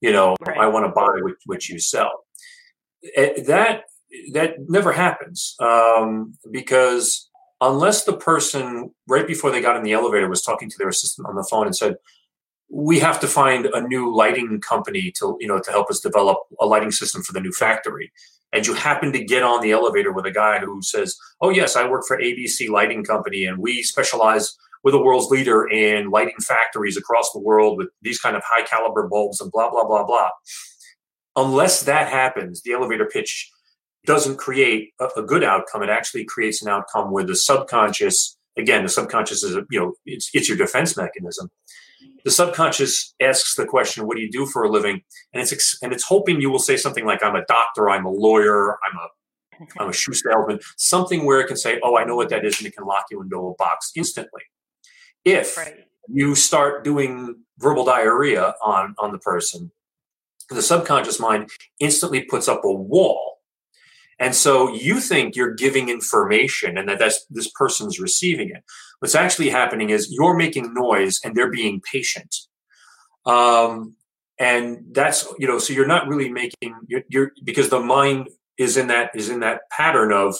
You 0.00 0.12
know, 0.12 0.36
right. 0.46 0.58
I 0.58 0.66
want 0.68 0.84
to 0.84 0.92
buy 0.92 1.08
what, 1.22 1.34
what 1.46 1.68
you 1.68 1.80
sell. 1.80 2.24
Eh, 3.16 3.42
that 3.44 3.84
that 4.32 4.54
never 4.68 4.92
happens 4.92 5.56
um, 5.60 6.34
because 6.50 7.30
unless 7.62 8.04
the 8.04 8.16
person 8.16 8.90
right 9.08 9.26
before 9.26 9.50
they 9.50 9.62
got 9.62 9.76
in 9.76 9.82
the 9.82 9.92
elevator 9.92 10.28
was 10.28 10.42
talking 10.42 10.68
to 10.68 10.76
their 10.78 10.88
assistant 10.88 11.26
on 11.26 11.36
the 11.36 11.46
phone 11.48 11.66
and 11.66 11.74
said, 11.74 11.96
"We 12.74 12.98
have 13.00 13.20
to 13.20 13.26
find 13.26 13.66
a 13.66 13.86
new 13.86 14.14
lighting 14.14 14.60
company 14.60 15.12
to 15.18 15.36
you 15.40 15.46
know 15.46 15.60
to 15.60 15.70
help 15.70 15.90
us 15.90 16.00
develop 16.00 16.38
a 16.58 16.66
lighting 16.66 16.90
system 16.90 17.22
for 17.22 17.32
the 17.32 17.40
new 17.40 17.52
factory," 17.52 18.10
and 18.52 18.66
you 18.66 18.72
happen 18.74 19.12
to 19.12 19.22
get 19.22 19.42
on 19.42 19.60
the 19.60 19.72
elevator 19.72 20.10
with 20.12 20.24
a 20.24 20.30
guy 20.30 20.58
who 20.58 20.80
says, 20.82 21.18
"Oh 21.42 21.50
yes, 21.50 21.76
I 21.76 21.88
work 21.88 22.04
for 22.06 22.18
ABC 22.18 22.70
Lighting 22.70 23.04
Company, 23.04 23.44
and 23.44 23.58
we 23.58 23.82
specialize 23.82 24.56
with 24.82 24.92
the 24.92 25.02
world's 25.02 25.30
leader 25.30 25.68
in 25.68 26.10
lighting 26.10 26.40
factories 26.40 26.96
across 26.96 27.30
the 27.32 27.38
world 27.38 27.76
with 27.76 27.88
these 28.00 28.18
kind 28.18 28.36
of 28.36 28.42
high 28.44 28.62
caliber 28.62 29.06
bulbs 29.06 29.40
and 29.40 29.52
blah 29.52 29.70
blah 29.70 29.84
blah 29.84 30.04
blah." 30.04 30.30
Unless 31.36 31.82
that 31.84 32.08
happens, 32.08 32.62
the 32.62 32.72
elevator 32.72 33.06
pitch 33.06 33.50
doesn't 34.06 34.36
create 34.36 34.92
a, 34.98 35.08
a 35.16 35.22
good 35.22 35.44
outcome. 35.44 35.82
It 35.82 35.90
actually 35.90 36.24
creates 36.24 36.62
an 36.62 36.68
outcome 36.68 37.10
where 37.12 37.24
the 37.24 37.36
subconscious, 37.36 38.36
again, 38.56 38.82
the 38.82 38.88
subconscious 38.88 39.42
is 39.42 39.56
a, 39.56 39.64
you 39.70 39.80
know 39.80 39.94
it's, 40.06 40.30
it's 40.32 40.48
your 40.48 40.58
defense 40.58 40.96
mechanism 40.96 41.50
the 42.24 42.30
subconscious 42.30 43.14
asks 43.20 43.54
the 43.54 43.66
question, 43.66 44.06
"What 44.06 44.16
do 44.16 44.22
you 44.22 44.30
do 44.30 44.46
for 44.46 44.62
a 44.62 44.70
living?" 44.70 45.02
and 45.32 45.42
it's 45.42 45.78
and 45.82 45.92
it's 45.92 46.04
hoping 46.04 46.40
you 46.40 46.50
will 46.50 46.58
say 46.58 46.76
something 46.76 47.04
like, 47.04 47.22
"I'm 47.22 47.36
a 47.36 47.44
doctor, 47.46 47.90
I'm 47.90 48.04
a 48.04 48.10
lawyer, 48.10 48.78
I'm 48.84 48.98
a 48.98 49.08
I'm 49.78 49.90
a 49.90 49.92
shoe 49.92 50.14
salesman," 50.14 50.60
something 50.76 51.24
where 51.24 51.40
it 51.40 51.46
can 51.46 51.56
say, 51.56 51.80
"Oh, 51.82 51.96
I 51.96 52.04
know 52.04 52.16
what 52.16 52.28
that 52.30 52.44
is," 52.44 52.58
and 52.58 52.66
it 52.66 52.74
can 52.74 52.84
lock 52.84 53.06
you 53.10 53.20
into 53.22 53.36
a 53.36 53.54
box 53.54 53.92
instantly. 53.96 54.42
If 55.24 55.56
right. 55.56 55.76
you 56.08 56.34
start 56.34 56.84
doing 56.84 57.44
verbal 57.58 57.84
diarrhea 57.84 58.54
on 58.62 58.94
on 58.98 59.12
the 59.12 59.18
person, 59.18 59.70
the 60.50 60.62
subconscious 60.62 61.20
mind 61.20 61.50
instantly 61.78 62.22
puts 62.22 62.48
up 62.48 62.64
a 62.64 62.72
wall, 62.72 63.41
And 64.18 64.34
so 64.34 64.72
you 64.72 65.00
think 65.00 65.34
you're 65.34 65.54
giving 65.54 65.88
information 65.88 66.78
and 66.78 66.88
that 66.88 66.98
that's, 66.98 67.24
this 67.26 67.50
person's 67.50 67.98
receiving 67.98 68.50
it. 68.50 68.62
What's 69.00 69.14
actually 69.14 69.50
happening 69.50 69.90
is 69.90 70.12
you're 70.12 70.36
making 70.36 70.74
noise 70.74 71.20
and 71.24 71.34
they're 71.34 71.50
being 71.50 71.80
patient. 71.80 72.36
Um, 73.26 73.96
and 74.38 74.84
that's 74.92 75.26
you 75.38 75.46
know 75.46 75.58
so 75.58 75.72
you're 75.72 75.86
not 75.86 76.08
really 76.08 76.28
making 76.28 76.74
you're, 76.88 77.02
you're, 77.08 77.32
because 77.44 77.68
the 77.68 77.80
mind 77.80 78.28
is 78.58 78.76
in 78.76 78.88
that 78.88 79.10
is 79.14 79.28
in 79.28 79.40
that 79.40 79.62
pattern 79.70 80.12
of 80.12 80.36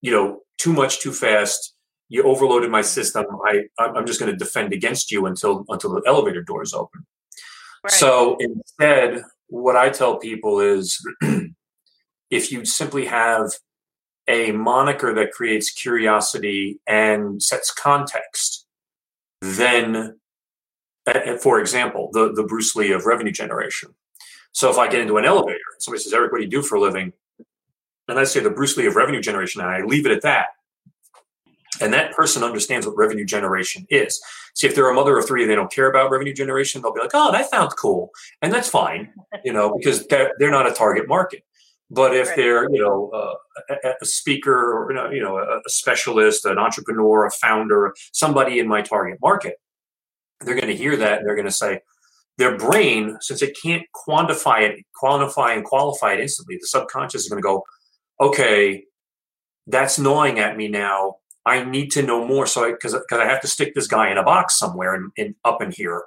you 0.00 0.10
know 0.10 0.40
too 0.58 0.72
much 0.72 1.00
too 1.00 1.12
fast 1.12 1.74
you 2.08 2.22
overloaded 2.22 2.70
my 2.70 2.82
system 2.82 3.24
i 3.46 3.62
i'm 3.78 4.06
just 4.06 4.20
going 4.20 4.30
to 4.30 4.38
defend 4.38 4.72
against 4.72 5.10
you 5.10 5.26
until 5.26 5.64
until 5.68 5.94
the 5.94 6.02
elevator 6.06 6.42
doors 6.42 6.72
open 6.72 7.04
right. 7.82 7.90
so 7.90 8.36
instead 8.38 9.22
what 9.48 9.76
i 9.76 9.88
tell 9.90 10.18
people 10.18 10.60
is 10.60 11.04
if 12.30 12.52
you 12.52 12.64
simply 12.64 13.06
have 13.06 13.52
a 14.28 14.52
moniker 14.52 15.14
that 15.14 15.32
creates 15.32 15.70
curiosity 15.70 16.78
and 16.86 17.42
sets 17.42 17.72
context 17.72 18.66
then 19.40 20.20
for 21.40 21.60
example, 21.60 22.10
the, 22.12 22.32
the 22.32 22.44
Bruce 22.44 22.76
Lee 22.76 22.92
of 22.92 23.06
revenue 23.06 23.32
generation. 23.32 23.94
So 24.52 24.70
if 24.70 24.78
I 24.78 24.88
get 24.88 25.00
into 25.00 25.16
an 25.16 25.24
elevator, 25.24 25.58
and 25.72 25.82
somebody 25.82 26.02
says, 26.02 26.12
Erik, 26.12 26.32
what 26.32 26.38
do 26.38 26.44
you 26.44 26.50
do 26.50 26.62
for 26.62 26.76
a 26.76 26.80
living? 26.80 27.12
And 28.08 28.18
I 28.18 28.24
say 28.24 28.40
the 28.40 28.50
Bruce 28.50 28.76
Lee 28.76 28.86
of 28.86 28.96
revenue 28.96 29.20
generation, 29.20 29.60
and 29.60 29.70
I 29.70 29.82
leave 29.82 30.06
it 30.06 30.12
at 30.12 30.22
that. 30.22 30.48
And 31.80 31.92
that 31.94 32.12
person 32.12 32.42
understands 32.42 32.86
what 32.86 32.96
revenue 32.96 33.24
generation 33.24 33.86
is. 33.88 34.20
See, 34.54 34.66
if 34.66 34.74
they're 34.74 34.90
a 34.90 34.94
mother 34.94 35.16
of 35.16 35.26
three 35.26 35.42
and 35.42 35.50
they 35.50 35.54
don't 35.54 35.72
care 35.72 35.88
about 35.88 36.10
revenue 36.10 36.34
generation, 36.34 36.82
they'll 36.82 36.92
be 36.92 37.00
like, 37.00 37.12
oh, 37.14 37.32
that 37.32 37.48
sounds 37.48 37.72
cool. 37.74 38.10
And 38.42 38.52
that's 38.52 38.68
fine, 38.68 39.12
you 39.44 39.52
know, 39.52 39.76
because 39.78 40.06
they're, 40.08 40.32
they're 40.38 40.50
not 40.50 40.68
a 40.68 40.74
target 40.74 41.08
market. 41.08 41.44
But 41.90 42.14
if 42.14 42.28
right. 42.28 42.36
they're, 42.36 42.70
you 42.70 42.82
know, 42.82 43.10
uh, 43.10 43.34
a, 43.84 43.94
a, 44.00 44.06
speaker 44.06 44.52
or, 44.52 45.12
you 45.12 45.20
know, 45.20 45.38
a 45.38 45.68
specialist, 45.68 46.44
an 46.44 46.56
entrepreneur, 46.56 47.26
a 47.26 47.30
founder, 47.32 47.94
somebody 48.12 48.60
in 48.60 48.68
my 48.68 48.80
target 48.80 49.18
market, 49.20 49.56
they're 50.40 50.54
going 50.54 50.68
to 50.68 50.76
hear 50.76 50.96
that 50.96 51.18
and 51.18 51.26
they're 51.28 51.34
going 51.34 51.46
to 51.46 51.52
say, 51.52 51.80
their 52.38 52.56
brain, 52.56 53.18
since 53.20 53.42
it 53.42 53.56
can't 53.60 53.82
quantify 53.94 54.62
it, 54.62 54.84
quantify 55.00 55.54
and 55.54 55.64
qualify 55.64 56.14
it 56.14 56.20
instantly, 56.20 56.56
the 56.56 56.66
subconscious 56.66 57.22
is 57.22 57.28
going 57.28 57.42
to 57.42 57.46
go, 57.46 57.64
okay, 58.20 58.84
that's 59.66 59.98
gnawing 59.98 60.38
at 60.38 60.56
me 60.56 60.68
now. 60.68 61.16
I 61.44 61.64
need 61.64 61.90
to 61.92 62.02
know 62.02 62.26
more. 62.26 62.46
So, 62.46 62.70
because 62.70 62.92
because 62.92 63.18
I 63.18 63.26
have 63.26 63.40
to 63.42 63.48
stick 63.48 63.74
this 63.74 63.86
guy 63.86 64.10
in 64.10 64.18
a 64.18 64.22
box 64.22 64.58
somewhere 64.58 64.94
and 64.94 65.12
in, 65.16 65.34
up 65.44 65.62
in 65.62 65.70
here, 65.70 66.04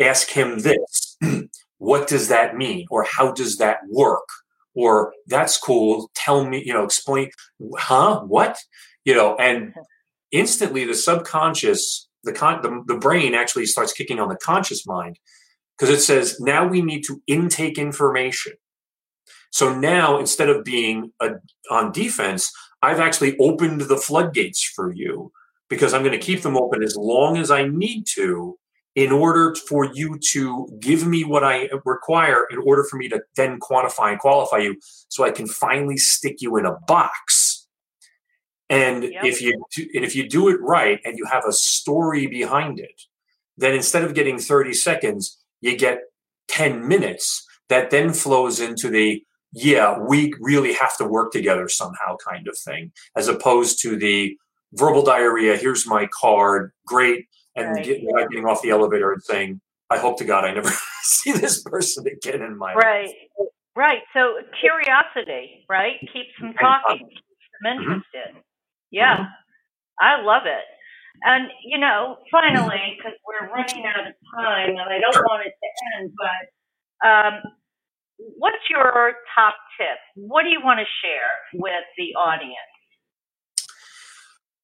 ask 0.00 0.28
him 0.30 0.60
this: 0.60 1.16
What 1.78 2.08
does 2.08 2.28
that 2.28 2.56
mean, 2.56 2.86
or 2.90 3.04
how 3.04 3.32
does 3.32 3.58
that 3.58 3.80
work, 3.88 4.28
or 4.76 5.12
that's 5.26 5.58
cool. 5.58 6.10
Tell 6.14 6.44
me, 6.44 6.62
you 6.64 6.72
know, 6.72 6.84
explain. 6.84 7.30
Huh? 7.76 8.20
What? 8.20 8.58
You 9.04 9.14
know, 9.14 9.34
and 9.36 9.74
instantly 10.30 10.84
the 10.84 10.94
subconscious 10.94 12.06
the, 12.26 12.32
con- 12.32 12.60
the, 12.60 12.82
the 12.92 12.98
brain 12.98 13.34
actually 13.34 13.66
starts 13.66 13.92
kicking 13.92 14.18
on 14.18 14.28
the 14.28 14.36
conscious 14.36 14.86
mind 14.86 15.18
because 15.78 15.94
it 15.94 16.02
says 16.02 16.38
now 16.40 16.66
we 16.66 16.82
need 16.82 17.02
to 17.04 17.22
intake 17.26 17.78
information. 17.78 18.52
So 19.50 19.78
now 19.78 20.18
instead 20.18 20.50
of 20.50 20.64
being 20.64 21.12
a, 21.20 21.30
on 21.70 21.92
defense, 21.92 22.52
I've 22.82 23.00
actually 23.00 23.38
opened 23.38 23.82
the 23.82 23.96
floodgates 23.96 24.62
for 24.62 24.92
you 24.92 25.32
because 25.70 25.94
I'm 25.94 26.02
going 26.02 26.18
to 26.18 26.24
keep 26.24 26.42
them 26.42 26.56
open 26.56 26.82
as 26.82 26.96
long 26.96 27.38
as 27.38 27.50
I 27.50 27.66
need 27.66 28.04
to 28.14 28.58
in 28.96 29.12
order 29.12 29.54
for 29.68 29.84
you 29.84 30.18
to 30.30 30.66
give 30.80 31.06
me 31.06 31.22
what 31.22 31.44
I 31.44 31.68
require 31.84 32.46
in 32.50 32.58
order 32.58 32.82
for 32.82 32.96
me 32.96 33.08
to 33.10 33.22
then 33.36 33.60
quantify 33.60 34.10
and 34.10 34.18
qualify 34.18 34.58
you 34.58 34.76
so 35.08 35.22
I 35.22 35.30
can 35.30 35.46
finally 35.46 35.98
stick 35.98 36.40
you 36.40 36.56
in 36.56 36.66
a 36.66 36.76
box 36.88 37.46
and 38.68 39.04
yep. 39.04 39.24
if 39.24 39.40
you 39.40 39.64
do, 39.72 39.86
and 39.94 40.04
if 40.04 40.16
you 40.16 40.28
do 40.28 40.48
it 40.48 40.60
right 40.60 41.00
and 41.04 41.16
you 41.16 41.24
have 41.26 41.44
a 41.46 41.52
story 41.52 42.26
behind 42.26 42.80
it, 42.80 43.02
then 43.56 43.74
instead 43.74 44.02
of 44.02 44.14
getting 44.14 44.38
30 44.38 44.74
seconds, 44.74 45.38
you 45.60 45.76
get 45.76 46.00
10 46.48 46.86
minutes 46.86 47.46
that 47.68 47.90
then 47.90 48.12
flows 48.12 48.60
into 48.60 48.90
the 48.90 49.22
yeah, 49.52 49.98
we 49.98 50.34
really 50.38 50.74
have 50.74 50.98
to 50.98 51.04
work 51.06 51.32
together 51.32 51.68
somehow 51.68 52.16
kind 52.16 52.46
of 52.46 52.58
thing, 52.58 52.92
as 53.16 53.28
opposed 53.28 53.80
to 53.80 53.96
the 53.96 54.36
verbal 54.74 55.02
diarrhea, 55.02 55.56
here's 55.56 55.86
my 55.86 56.06
card, 56.12 56.72
great, 56.86 57.26
and 57.56 57.74
right. 57.74 57.84
getting, 57.84 58.08
getting 58.30 58.44
off 58.44 58.62
the 58.62 58.70
elevator 58.70 59.12
and 59.12 59.22
saying, 59.22 59.60
I 59.90 59.98
hope 59.98 60.18
to 60.18 60.24
God 60.24 60.44
I 60.44 60.52
never 60.52 60.70
see 61.02 61.32
this 61.32 61.62
person 61.62 62.06
again 62.06 62.42
in 62.42 62.56
my 62.58 62.74
right. 62.74 63.06
life. 63.06 63.14
Right. 63.38 63.48
Right. 63.76 64.02
So 64.14 64.36
curiosity, 64.58 65.66
right, 65.68 66.00
keeps 66.00 66.32
them 66.40 66.54
talking, 66.54 67.06
keeps 67.10 67.20
them 67.62 67.76
mm-hmm. 67.76 67.82
interested. 67.82 68.42
Yeah, 68.90 69.16
mm-hmm. 69.16 70.00
I 70.00 70.22
love 70.22 70.46
it. 70.46 70.64
And, 71.24 71.48
you 71.64 71.78
know, 71.78 72.16
finally, 72.30 72.96
because 72.96 73.18
we're 73.26 73.48
running 73.48 73.84
out 73.86 74.06
of 74.06 74.14
time 74.34 74.70
and 74.70 74.80
I 74.80 74.98
don't 74.98 75.24
want 75.24 75.46
it 75.46 75.52
to 75.52 75.98
end, 75.98 76.12
but 76.16 77.08
um, 77.08 77.42
what's 78.38 78.56
your 78.68 79.12
top 79.34 79.54
tip? 79.78 79.98
What 80.14 80.42
do 80.42 80.50
you 80.50 80.60
want 80.62 80.80
to 80.80 80.86
share 81.02 81.60
with 81.60 81.84
the 81.96 82.14
audience? 82.18 82.54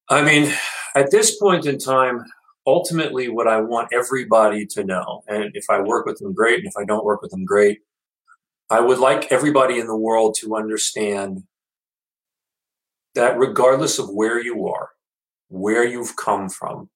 I 0.09 0.21
mean, 0.21 0.53
at 0.95 1.11
this 1.11 1.39
point 1.39 1.65
in 1.65 1.79
time, 1.79 2.23
ultimately, 2.65 3.29
what 3.29 3.47
I 3.47 3.59
want 3.61 3.89
everybody 3.93 4.65
to 4.67 4.83
know, 4.83 5.23
and 5.27 5.51
if 5.53 5.65
I 5.69 5.81
work 5.81 6.05
with 6.05 6.19
them, 6.19 6.33
great, 6.33 6.59
and 6.59 6.67
if 6.67 6.77
I 6.77 6.85
don't 6.85 7.05
work 7.05 7.21
with 7.21 7.31
them, 7.31 7.45
great, 7.45 7.79
I 8.69 8.79
would 8.79 8.99
like 8.99 9.31
everybody 9.31 9.79
in 9.79 9.87
the 9.87 9.97
world 9.97 10.35
to 10.39 10.55
understand 10.55 11.43
that 13.15 13.37
regardless 13.37 13.99
of 13.99 14.09
where 14.09 14.41
you 14.41 14.67
are, 14.67 14.89
where 15.49 15.85
you've 15.85 16.15
come 16.15 16.49
from, 16.49 16.89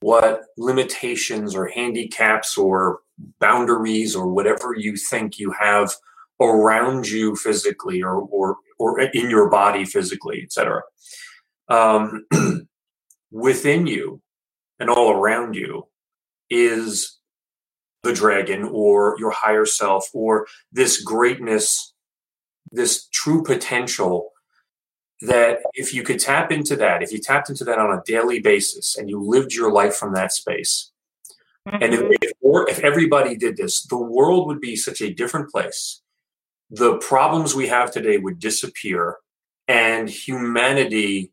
what 0.00 0.42
limitations 0.56 1.54
or 1.54 1.66
handicaps 1.68 2.56
or 2.56 3.00
boundaries 3.38 4.16
or 4.16 4.28
whatever 4.28 4.74
you 4.76 4.96
think 4.96 5.38
you 5.38 5.52
have 5.52 5.92
around 6.40 7.08
you 7.08 7.34
physically 7.34 8.02
or 8.02 8.20
or, 8.22 8.56
or 8.78 9.00
in 9.00 9.28
your 9.30 9.50
body 9.50 9.84
physically, 9.84 10.42
etc. 10.42 10.82
Um, 11.68 12.26
within 13.30 13.86
you 13.86 14.20
and 14.78 14.90
all 14.90 15.10
around 15.10 15.54
you 15.54 15.86
is 16.50 17.18
the 18.02 18.12
dragon 18.12 18.64
or 18.64 19.16
your 19.18 19.30
higher 19.30 19.66
self 19.66 20.08
or 20.12 20.46
this 20.72 21.02
greatness, 21.02 21.92
this 22.70 23.08
true 23.08 23.42
potential 23.42 24.30
that 25.20 25.58
if 25.74 25.92
you 25.92 26.02
could 26.02 26.20
tap 26.20 26.52
into 26.52 26.76
that, 26.76 27.02
if 27.02 27.12
you 27.12 27.18
tapped 27.18 27.50
into 27.50 27.64
that 27.64 27.78
on 27.78 27.90
a 27.90 28.02
daily 28.06 28.38
basis 28.38 28.96
and 28.96 29.10
you 29.10 29.20
lived 29.20 29.52
your 29.52 29.72
life 29.72 29.96
from 29.96 30.14
that 30.14 30.32
space, 30.32 30.92
mm-hmm. 31.66 31.82
and 31.82 31.94
if, 31.94 32.00
mm-hmm. 32.00 32.12
if, 32.22 32.32
or 32.40 32.68
if 32.70 32.78
everybody 32.80 33.36
did 33.36 33.56
this, 33.56 33.82
the 33.82 33.98
world 33.98 34.46
would 34.46 34.60
be 34.60 34.76
such 34.76 35.00
a 35.00 35.12
different 35.12 35.50
place. 35.50 36.02
The 36.70 36.98
problems 36.98 37.54
we 37.54 37.66
have 37.66 37.90
today 37.90 38.18
would 38.18 38.38
disappear, 38.38 39.16
and 39.66 40.08
humanity 40.08 41.32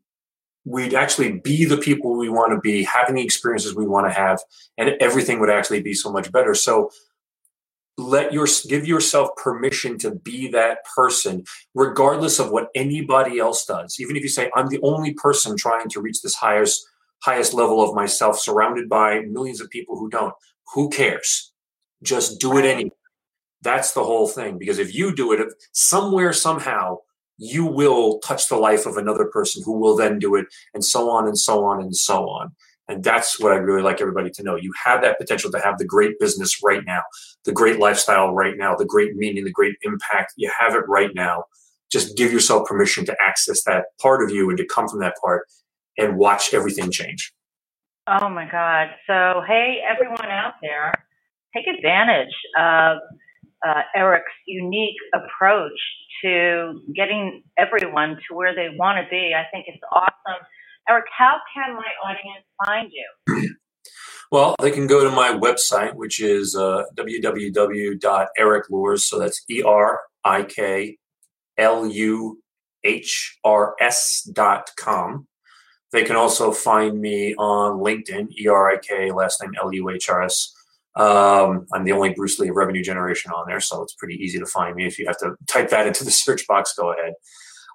we'd 0.65 0.95
actually 0.95 1.39
be 1.39 1.63
the 1.63 1.77
people 1.77 2.17
we 2.17 2.29
want 2.29 2.51
to 2.51 2.59
be, 2.59 2.83
having 2.83 3.15
the 3.15 3.23
experiences 3.23 3.75
we 3.75 3.85
want 3.85 4.07
to 4.07 4.13
have, 4.13 4.41
and 4.77 4.89
everything 4.99 5.39
would 5.39 5.49
actually 5.49 5.81
be 5.81 5.93
so 5.93 6.11
much 6.11 6.31
better. 6.31 6.55
So 6.55 6.91
let 7.97 8.33
your 8.33 8.47
give 8.67 8.85
yourself 8.85 9.29
permission 9.37 9.97
to 9.97 10.11
be 10.11 10.49
that 10.49 10.79
person 10.83 11.43
regardless 11.73 12.39
of 12.39 12.51
what 12.51 12.69
anybody 12.75 13.39
else 13.39 13.65
does. 13.65 13.97
Even 13.99 14.15
if 14.15 14.23
you 14.23 14.29
say 14.29 14.51
i'm 14.55 14.67
the 14.67 14.81
only 14.81 15.13
person 15.13 15.55
trying 15.55 15.87
to 15.89 16.01
reach 16.01 16.21
this 16.21 16.35
highest 16.35 16.85
highest 17.21 17.53
level 17.53 17.81
of 17.81 17.95
myself 17.95 18.37
surrounded 18.37 18.89
by 18.89 19.21
millions 19.21 19.61
of 19.61 19.69
people 19.69 19.97
who 19.97 20.09
don't 20.09 20.33
who 20.73 20.89
cares? 20.89 21.53
Just 22.03 22.39
do 22.41 22.57
it 22.57 22.65
anyway. 22.65 22.91
That's 23.61 23.93
the 23.93 24.03
whole 24.03 24.27
thing 24.27 24.57
because 24.57 24.77
if 24.77 24.93
you 24.93 25.15
do 25.15 25.31
it 25.31 25.39
if 25.39 25.53
somewhere 25.71 26.33
somehow 26.33 26.97
you 27.37 27.65
will 27.65 28.19
touch 28.19 28.47
the 28.47 28.55
life 28.55 28.85
of 28.85 28.97
another 28.97 29.25
person 29.25 29.61
who 29.65 29.77
will 29.77 29.95
then 29.95 30.19
do 30.19 30.35
it 30.35 30.45
and 30.73 30.83
so 30.83 31.09
on 31.09 31.27
and 31.27 31.37
so 31.37 31.65
on 31.65 31.81
and 31.81 31.95
so 31.95 32.29
on 32.29 32.53
and 32.87 33.03
that's 33.03 33.39
what 33.39 33.51
I 33.51 33.55
really 33.55 33.81
like 33.81 33.99
everybody 33.99 34.29
to 34.31 34.43
know. 34.43 34.55
You 34.55 34.71
have 34.83 35.01
that 35.01 35.17
potential 35.17 35.51
to 35.51 35.59
have 35.59 35.77
the 35.77 35.85
great 35.85 36.19
business 36.19 36.61
right 36.63 36.83
now, 36.85 37.01
the 37.43 37.51
great 37.51 37.79
lifestyle 37.79 38.33
right 38.33 38.55
now, 38.57 38.75
the 38.75 38.85
great 38.85 39.15
meaning, 39.15 39.43
the 39.43 39.51
great 39.51 39.75
impact. 39.81 40.33
You 40.37 40.51
have 40.59 40.75
it 40.75 40.83
right 40.87 41.09
now. 41.15 41.45
Just 41.91 42.15
give 42.15 42.31
yourself 42.31 42.67
permission 42.67 43.05
to 43.05 43.15
access 43.23 43.63
that 43.63 43.85
part 43.99 44.23
of 44.23 44.29
you 44.29 44.49
and 44.49 44.57
to 44.57 44.65
come 44.65 44.87
from 44.87 44.99
that 44.99 45.15
part 45.23 45.47
and 45.97 46.17
watch 46.17 46.53
everything 46.53 46.91
change. 46.91 47.33
Oh 48.07 48.29
my 48.29 48.47
God. 48.49 48.89
So, 49.07 49.41
hey, 49.47 49.79
everyone 49.89 50.29
out 50.29 50.53
there, 50.61 50.93
take 51.55 51.65
advantage 51.67 52.33
of 52.59 52.97
uh, 53.65 53.81
Erik's 53.95 54.31
unique 54.45 54.95
approach 55.13 55.79
to 56.23 56.81
getting 56.95 57.43
everyone 57.57 58.17
to 58.27 58.35
where 58.35 58.55
they 58.55 58.69
want 58.77 59.03
to 59.03 59.09
be. 59.09 59.33
I 59.33 59.45
think 59.51 59.65
it's 59.67 59.81
awesome 59.91 60.45
Erik, 60.87 61.05
how 61.17 61.37
can 61.53 61.75
my 61.75 61.91
audience 62.03 62.45
find 62.65 62.91
you? 62.91 63.07
Well, 64.31 64.55
they 64.59 64.71
can 64.71 64.87
go 64.87 65.03
to 65.03 65.11
my 65.11 65.29
website, 65.29 65.93
which 65.93 66.19
is 66.19 66.55
uh, 66.55 66.85
www.erikluhrs. 66.97 68.99
So 69.01 69.19
that's 69.19 69.43
E 69.47 69.61
R 69.61 69.99
I 70.23 70.41
K 70.41 70.97
L 71.59 71.85
U 71.85 72.41
com. 74.77 75.27
They 75.91 76.03
can 76.03 76.15
also 76.15 76.51
find 76.51 76.99
me 76.99 77.35
on 77.35 77.79
LinkedIn, 77.79 78.29
E 78.37 78.47
R 78.47 78.71
I 78.71 78.77
K, 78.77 79.11
last 79.11 79.43
name 79.43 79.51
L 79.61 79.71
U 79.71 79.91
H 79.91 80.09
R 80.09 80.23
S. 80.23 80.54
Um, 80.95 81.67
I'm 81.73 81.83
the 81.83 81.91
only 81.91 82.13
Bruce 82.13 82.39
Lee 82.39 82.49
of 82.49 82.55
revenue 82.55 82.83
generation 82.83 83.31
on 83.31 83.45
there, 83.47 83.59
so 83.59 83.81
it's 83.83 83.93
pretty 83.95 84.15
easy 84.15 84.39
to 84.39 84.45
find 84.45 84.75
me. 84.75 84.85
If 84.85 84.97
you 84.97 85.05
have 85.07 85.17
to 85.17 85.35
type 85.47 85.69
that 85.69 85.87
into 85.87 86.05
the 86.05 86.11
search 86.11 86.47
box, 86.47 86.73
go 86.73 86.91
ahead. 86.91 87.13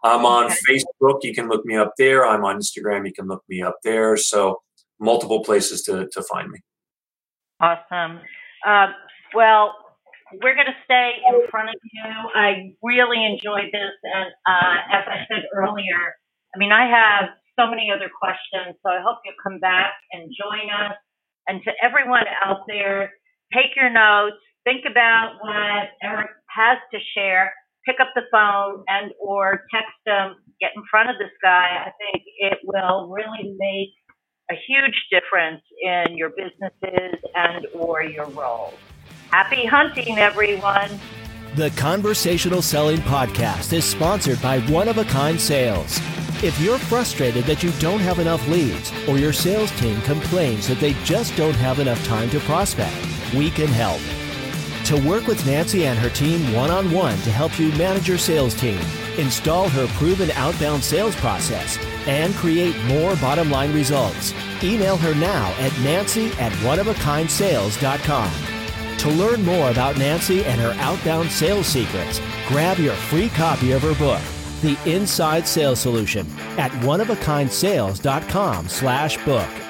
I'm 0.03 0.25
on 0.25 0.47
okay. 0.47 0.57
Facebook. 0.69 1.19
You 1.23 1.35
can 1.35 1.49
look 1.49 1.65
me 1.67 1.77
up 1.77 1.93
there. 1.99 2.27
I'm 2.27 2.45
on 2.45 2.59
Instagram. 2.59 3.07
You 3.07 3.13
can 3.13 3.27
look 3.27 3.45
me 3.49 3.63
up 3.63 3.77
there. 3.85 4.17
So 4.17 4.63
multiple 4.99 5.45
places 5.45 5.83
to, 5.83 6.09
to 6.13 6.23
find 6.23 6.51
me. 6.51 6.61
Awesome. 7.61 8.21
Uh, 8.67 8.87
well, 9.35 9.75
we're 10.43 10.55
going 10.55 10.67
to 10.67 10.81
stay 10.85 11.13
in 11.29 11.47
front 11.51 11.69
of 11.69 11.75
you. 11.83 12.03
I 12.35 12.73
really 12.83 13.25
enjoyed 13.25 13.69
this. 13.73 13.93
And 14.05 14.31
uh, 14.47 14.77
as 14.93 15.05
I 15.07 15.27
said 15.29 15.43
earlier, 15.55 16.17
I 16.55 16.59
mean, 16.59 16.73
I 16.73 16.89
have 16.89 17.31
so 17.59 17.69
many 17.69 17.91
other 17.95 18.09
questions. 18.09 18.77
So 18.83 18.91
I 18.91 19.01
hope 19.03 19.19
you'll 19.25 19.35
come 19.43 19.59
back 19.59 19.93
and 20.13 20.31
join 20.33 20.71
us. 20.71 20.97
And 21.49 21.63
to 21.65 21.71
everyone 21.83 22.25
out 22.45 22.65
there, 22.69 23.13
take 23.53 23.75
your 23.77 23.91
notes, 23.91 24.37
think 24.65 24.85
about 24.91 25.35
what 25.41 25.89
Erik 26.03 26.31
has 26.49 26.79
to 26.93 26.99
share, 27.15 27.53
pick 27.87 27.97
up 28.01 28.09
the 28.15 28.23
phone 28.31 28.85
and 28.89 29.13
or 29.21 29.65
text 29.73 29.97
him, 30.05 30.37
get 30.61 30.71
in 30.77 30.83
front 30.91 31.11
of 31.11 31.17
this 31.19 31.33
guy. 31.43 31.85
I 31.87 31.91
think 31.99 32.25
it 32.39 32.59
will 32.65 33.09
really 33.09 33.55
make 33.59 33.91
a 34.51 34.55
huge 34.67 35.07
difference 35.11 35.63
in 35.83 36.17
your 36.17 36.31
businesses 36.31 37.21
and 37.35 37.67
or 37.75 38.03
your 38.03 38.27
roles. 38.27 38.75
Happy 39.31 39.65
hunting, 39.65 40.19
everyone. 40.19 40.91
The 41.57 41.71
Conversational 41.71 42.63
Selling 42.63 42.99
Podcast 42.99 43.73
is 43.73 43.85
sponsored 43.85 44.41
by 44.43 44.61
One 44.63 44.89
of 44.89 44.99
a 44.99 45.05
Kind 45.05 45.41
Sales. 45.41 46.01
If 46.43 46.59
you're 46.59 46.79
frustrated 46.79 47.45
that 47.45 47.63
you 47.63 47.71
don't 47.73 48.01
have 48.01 48.19
enough 48.19 48.49
leads 48.49 48.91
or 49.07 49.19
your 49.19 49.33
sales 49.33 49.71
team 49.73 50.01
complains 50.01 50.67
that 50.69 50.81
they 50.81 50.95
just 51.05 51.37
don't 51.37 51.55
have 51.57 51.81
enough 51.81 52.03
time 52.07 52.31
to 52.31 52.41
prospect, 52.41 52.97
we 53.35 53.51
can 53.51 53.67
help. 53.67 54.01
To 54.87 54.97
work 55.07 55.27
with 55.27 55.45
Nancy 55.45 55.85
and 55.85 55.99
her 55.99 56.09
team 56.09 56.55
one 56.55 56.71
on 56.71 56.91
one 56.93 57.19
to 57.19 57.31
help 57.31 57.59
you 57.61 57.69
manage 57.73 58.09
your 58.09 58.17
sales 58.17 58.55
team, 58.55 58.81
install 59.19 59.69
her 59.69 59.87
proven 59.99 60.31
outbound 60.31 60.83
sales 60.83 61.15
process, 61.17 61.77
and 62.07 62.35
create 62.37 62.75
more 62.85 63.15
bottom 63.17 63.51
line 63.51 63.75
results, 63.75 64.33
email 64.65 64.97
her 64.97 65.15
now 65.17 65.55
at 65.59 65.79
nancy 65.81 66.29
at 66.39 66.53
oneofakindSales.com. 66.65 68.33
To 68.97 69.11
learn 69.11 69.45
more 69.45 69.71
about 69.71 69.99
Nancy 69.99 70.43
and 70.45 70.59
her 70.59 70.73
outbound 70.79 71.31
sales 71.31 71.67
secrets, 71.67 72.21
grab 72.49 72.79
your 72.79 72.95
free 72.95 73.29
copy 73.29 73.73
of 73.73 73.83
her 73.83 73.95
book, 73.95 74.23
The 74.63 74.79
Inside 74.87 75.47
Sales 75.47 75.81
Solution, 75.81 76.27
at 76.59 76.71
oneofakindSales.com 76.83 78.69
slash 78.69 79.25
book. 79.25 79.70